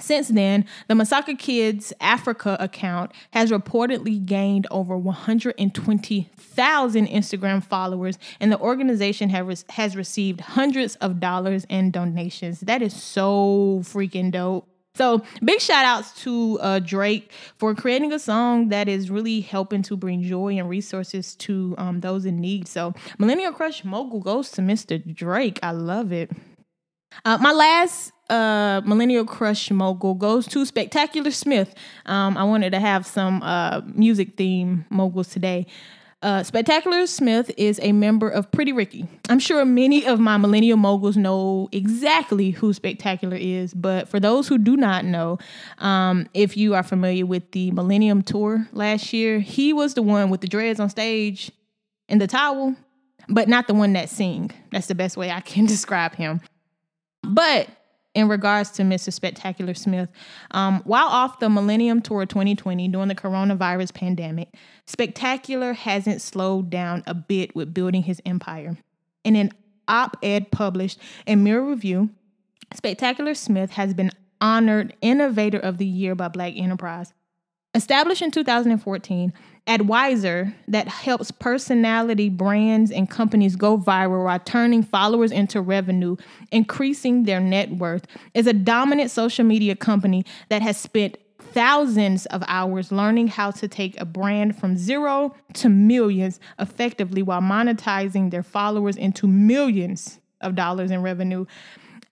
Since 0.00 0.28
then, 0.28 0.64
the 0.88 0.94
Masaka 0.94 1.38
Kids 1.38 1.92
Africa 2.00 2.56
account 2.60 3.12
has 3.32 3.50
reportedly 3.50 4.24
gained 4.24 4.66
over 4.70 4.96
120,000 4.96 7.06
Instagram 7.06 7.64
followers, 7.64 8.18
and 8.40 8.52
the 8.52 8.58
organization 8.58 9.28
has, 9.30 9.64
has 9.70 9.96
received 9.96 10.40
hundreds 10.40 10.96
of 10.96 11.20
dollars 11.20 11.66
in 11.68 11.90
donations. 11.90 12.60
That 12.60 12.82
is 12.82 12.94
so 12.94 13.80
freaking 13.82 14.30
dope. 14.30 14.68
So 14.96 15.22
big 15.44 15.60
shout 15.60 15.84
outs 15.84 16.22
to 16.22 16.58
uh, 16.60 16.78
Drake 16.78 17.30
for 17.58 17.74
creating 17.74 18.12
a 18.12 18.18
song 18.18 18.68
that 18.70 18.88
is 18.88 19.10
really 19.10 19.40
helping 19.42 19.82
to 19.82 19.96
bring 19.96 20.22
joy 20.22 20.56
and 20.58 20.68
resources 20.68 21.34
to 21.36 21.74
um, 21.76 22.00
those 22.00 22.24
in 22.24 22.40
need. 22.40 22.66
So 22.66 22.94
Millennial 23.18 23.52
Crush 23.52 23.84
Mogul 23.84 24.20
goes 24.20 24.50
to 24.52 24.62
Mr. 24.62 24.96
Drake. 25.14 25.58
I 25.62 25.72
love 25.72 26.12
it. 26.12 26.30
Uh, 27.24 27.38
my 27.40 27.52
last 27.52 28.12
uh, 28.28 28.80
Millennial 28.84 29.24
Crush 29.24 29.70
mogul 29.70 30.14
goes 30.14 30.46
to 30.48 30.64
Spectacular 30.66 31.30
Smith. 31.30 31.74
Um, 32.06 32.36
I 32.36 32.44
wanted 32.44 32.70
to 32.70 32.80
have 32.80 33.06
some 33.06 33.42
uh, 33.42 33.82
music 33.86 34.36
theme 34.36 34.84
moguls 34.90 35.28
today. 35.28 35.66
Uh, 36.22 36.42
Spectacular 36.42 37.06
Smith 37.06 37.50
is 37.58 37.78
a 37.82 37.92
member 37.92 38.28
of 38.28 38.50
Pretty 38.50 38.72
Ricky. 38.72 39.06
I'm 39.28 39.38
sure 39.38 39.64
many 39.66 40.06
of 40.06 40.18
my 40.18 40.38
millennial 40.38 40.78
moguls 40.78 41.16
know 41.16 41.68
exactly 41.72 42.50
who 42.50 42.72
Spectacular 42.72 43.36
is, 43.36 43.74
but 43.74 44.08
for 44.08 44.18
those 44.18 44.48
who 44.48 44.56
do 44.56 44.76
not 44.76 45.04
know, 45.04 45.38
um, 45.78 46.26
if 46.32 46.56
you 46.56 46.74
are 46.74 46.82
familiar 46.82 47.26
with 47.26 47.52
the 47.52 47.70
Millennium 47.70 48.22
Tour 48.22 48.66
last 48.72 49.12
year, 49.12 49.40
he 49.40 49.74
was 49.74 49.92
the 49.94 50.02
one 50.02 50.30
with 50.30 50.40
the 50.40 50.48
dreads 50.48 50.80
on 50.80 50.88
stage 50.88 51.52
and 52.08 52.18
the 52.18 52.26
towel, 52.26 52.74
but 53.28 53.46
not 53.46 53.66
the 53.66 53.74
one 53.74 53.92
that 53.92 54.08
sing. 54.08 54.50
That's 54.72 54.86
the 54.86 54.94
best 54.94 55.18
way 55.18 55.30
I 55.30 55.40
can 55.40 55.66
describe 55.66 56.14
him. 56.14 56.40
But 57.22 57.68
in 58.16 58.28
regards 58.28 58.70
to 58.70 58.82
Mr. 58.82 59.12
Spectacular 59.12 59.74
Smith, 59.74 60.08
um, 60.52 60.80
while 60.84 61.06
off 61.06 61.38
the 61.38 61.50
Millennium 61.50 62.00
Tour 62.00 62.24
2020 62.24 62.88
during 62.88 63.08
the 63.08 63.14
coronavirus 63.14 63.92
pandemic, 63.92 64.48
Spectacular 64.86 65.74
hasn't 65.74 66.22
slowed 66.22 66.70
down 66.70 67.04
a 67.06 67.12
bit 67.12 67.54
with 67.54 67.74
building 67.74 68.02
his 68.02 68.22
empire. 68.24 68.78
In 69.22 69.36
an 69.36 69.52
op 69.86 70.16
ed 70.22 70.50
published 70.50 70.98
in 71.26 71.44
Mirror 71.44 71.66
Review, 71.66 72.08
Spectacular 72.72 73.34
Smith 73.34 73.72
has 73.72 73.92
been 73.92 74.10
honored 74.40 74.96
Innovator 75.02 75.58
of 75.58 75.76
the 75.76 75.86
Year 75.86 76.14
by 76.14 76.28
Black 76.28 76.54
Enterprise. 76.56 77.12
Established 77.76 78.22
in 78.22 78.30
2014, 78.30 79.34
Adwiser 79.66 80.54
that 80.66 80.88
helps 80.88 81.30
personality 81.30 82.30
brands 82.30 82.90
and 82.90 83.10
companies 83.10 83.54
go 83.54 83.76
viral 83.76 84.24
while 84.24 84.40
turning 84.40 84.82
followers 84.82 85.30
into 85.30 85.60
revenue, 85.60 86.16
increasing 86.50 87.24
their 87.24 87.38
net 87.38 87.68
worth, 87.72 88.06
is 88.32 88.46
a 88.46 88.54
dominant 88.54 89.10
social 89.10 89.44
media 89.44 89.76
company 89.76 90.24
that 90.48 90.62
has 90.62 90.78
spent 90.78 91.18
thousands 91.38 92.24
of 92.26 92.42
hours 92.48 92.90
learning 92.90 93.28
how 93.28 93.50
to 93.50 93.68
take 93.68 94.00
a 94.00 94.06
brand 94.06 94.58
from 94.58 94.78
zero 94.78 95.34
to 95.52 95.68
millions 95.68 96.40
effectively 96.58 97.20
while 97.20 97.42
monetizing 97.42 98.30
their 98.30 98.42
followers 98.42 98.96
into 98.96 99.26
millions 99.26 100.18
of 100.40 100.54
dollars 100.54 100.90
in 100.90 101.02
revenue. 101.02 101.44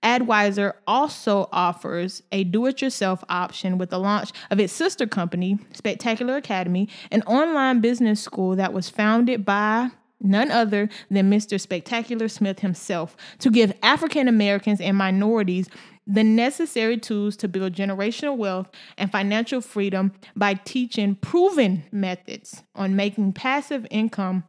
Adwiser 0.04 0.74
also 0.86 1.48
offers 1.50 2.22
a 2.30 2.44
do 2.44 2.66
it 2.66 2.82
yourself 2.82 3.24
option 3.28 3.78
with 3.78 3.90
the 3.90 3.98
launch 3.98 4.30
of 4.50 4.60
its 4.60 4.72
sister 4.72 5.06
company, 5.06 5.58
Spectacular 5.72 6.36
Academy, 6.36 6.88
an 7.10 7.22
online 7.22 7.80
business 7.80 8.20
school 8.20 8.54
that 8.56 8.72
was 8.72 8.90
founded 8.90 9.44
by 9.44 9.90
none 10.20 10.50
other 10.50 10.88
than 11.10 11.30
Mr. 11.30 11.60
Spectacular 11.60 12.28
Smith 12.28 12.60
himself 12.60 13.16
to 13.38 13.50
give 13.50 13.72
African 13.82 14.28
Americans 14.28 14.80
and 14.80 14.96
minorities 14.96 15.68
the 16.06 16.24
necessary 16.24 16.98
tools 16.98 17.36
to 17.38 17.48
build 17.48 17.72
generational 17.72 18.36
wealth 18.36 18.68
and 18.98 19.10
financial 19.10 19.62
freedom 19.62 20.12
by 20.36 20.54
teaching 20.54 21.14
proven 21.14 21.84
methods 21.90 22.62
on 22.74 22.94
making 22.94 23.32
passive 23.32 23.86
income 23.90 24.44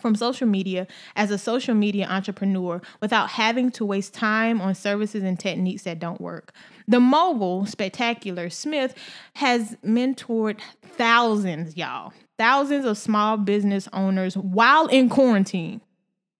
from 0.00 0.14
social 0.14 0.46
media 0.46 0.86
as 1.16 1.30
a 1.30 1.38
social 1.38 1.74
media 1.74 2.06
entrepreneur 2.08 2.80
without 3.00 3.30
having 3.30 3.70
to 3.72 3.84
waste 3.84 4.14
time 4.14 4.60
on 4.60 4.74
services 4.74 5.22
and 5.22 5.38
techniques 5.38 5.82
that 5.82 5.98
don't 5.98 6.20
work. 6.20 6.52
The 6.88 7.00
mogul, 7.00 7.66
Spectacular 7.66 8.50
Smith, 8.50 8.94
has 9.34 9.76
mentored 9.84 10.58
thousands, 10.82 11.76
y'all, 11.76 12.12
thousands 12.38 12.84
of 12.84 12.98
small 12.98 13.36
business 13.36 13.88
owners 13.92 14.36
while 14.36 14.86
in 14.86 15.08
quarantine. 15.08 15.80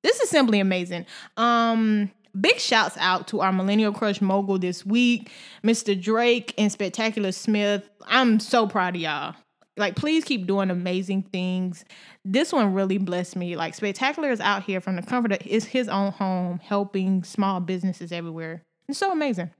This 0.02 0.20
is 0.20 0.30
simply 0.30 0.60
amazing. 0.60 1.06
Um, 1.36 2.10
big 2.38 2.58
shouts 2.58 2.96
out 2.98 3.28
to 3.28 3.40
our 3.40 3.52
Millennial 3.52 3.92
Crush 3.92 4.20
mogul 4.20 4.58
this 4.58 4.84
week, 4.86 5.30
Mr. 5.62 6.00
Drake 6.00 6.54
and 6.56 6.72
Spectacular 6.72 7.32
Smith. 7.32 7.88
I'm 8.06 8.40
so 8.40 8.66
proud 8.66 8.96
of 8.96 9.02
y'all. 9.02 9.34
Like, 9.80 9.96
please 9.96 10.24
keep 10.24 10.46
doing 10.46 10.70
amazing 10.70 11.22
things. 11.24 11.84
This 12.24 12.52
one 12.52 12.74
really 12.74 12.98
blessed 12.98 13.34
me. 13.34 13.56
Like, 13.56 13.74
Spectacular 13.74 14.30
is 14.30 14.40
out 14.40 14.62
here 14.62 14.80
from 14.80 14.96
the 14.96 15.02
comfort 15.02 15.32
of 15.32 15.42
his, 15.42 15.64
his 15.64 15.88
own 15.88 16.12
home, 16.12 16.60
helping 16.62 17.24
small 17.24 17.58
businesses 17.60 18.12
everywhere. 18.12 18.62
It's 18.88 18.98
so 18.98 19.10
amazing. 19.10 19.50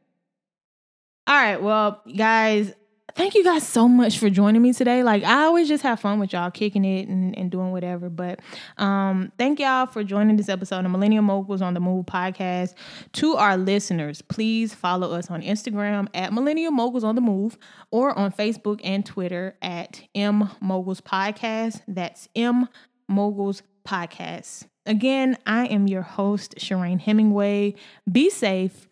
All 1.26 1.34
right, 1.34 1.62
well, 1.62 2.02
guys, 2.16 2.72
thank 3.14 3.34
you 3.34 3.44
guys 3.44 3.66
so 3.66 3.88
much 3.88 4.18
for 4.18 4.30
joining 4.30 4.62
me 4.62 4.72
today. 4.72 5.02
Like 5.02 5.24
I 5.24 5.44
always 5.44 5.68
just 5.68 5.82
have 5.82 6.00
fun 6.00 6.20
with 6.20 6.32
y'all, 6.32 6.50
kicking 6.50 6.84
it 6.84 7.08
and, 7.08 7.36
and 7.36 7.50
doing 7.50 7.72
whatever. 7.72 8.08
But 8.08 8.40
um, 8.78 9.32
thank 9.38 9.60
y'all 9.60 9.86
for 9.86 10.04
joining 10.04 10.36
this 10.36 10.48
episode 10.48 10.84
of 10.84 10.90
Millennial 10.90 11.22
Moguls 11.22 11.62
on 11.62 11.74
the 11.74 11.80
Move 11.80 12.06
podcast. 12.06 12.74
To 13.14 13.36
our 13.36 13.56
listeners, 13.56 14.22
please 14.22 14.74
follow 14.74 15.12
us 15.12 15.30
on 15.30 15.42
Instagram 15.42 16.08
at 16.14 16.32
Millennial 16.32 16.72
Moguls 16.72 17.04
on 17.04 17.14
the 17.14 17.20
Move 17.20 17.58
or 17.90 18.16
on 18.18 18.32
Facebook 18.32 18.80
and 18.84 19.04
Twitter 19.04 19.56
at 19.62 20.02
M 20.14 20.50
Moguls 20.60 21.00
Podcast. 21.00 21.82
That's 21.88 22.28
M 22.34 22.68
Moguls 23.08 23.62
Podcast. 23.86 24.66
Again, 24.86 25.36
I 25.46 25.66
am 25.66 25.86
your 25.86 26.02
host, 26.02 26.54
Shireen 26.56 27.00
Hemingway. 27.00 27.74
Be 28.10 28.30
safe, 28.30 28.88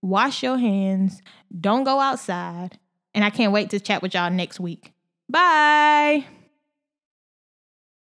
wash 0.00 0.42
your 0.42 0.56
hands, 0.56 1.20
don't 1.60 1.84
go 1.84 2.00
outside 2.00 2.78
and 3.14 3.24
I 3.24 3.30
can't 3.30 3.52
wait 3.52 3.70
to 3.70 3.80
chat 3.80 4.02
with 4.02 4.14
y'all 4.14 4.30
next 4.30 4.60
week. 4.60 4.92
Bye. 5.28 6.26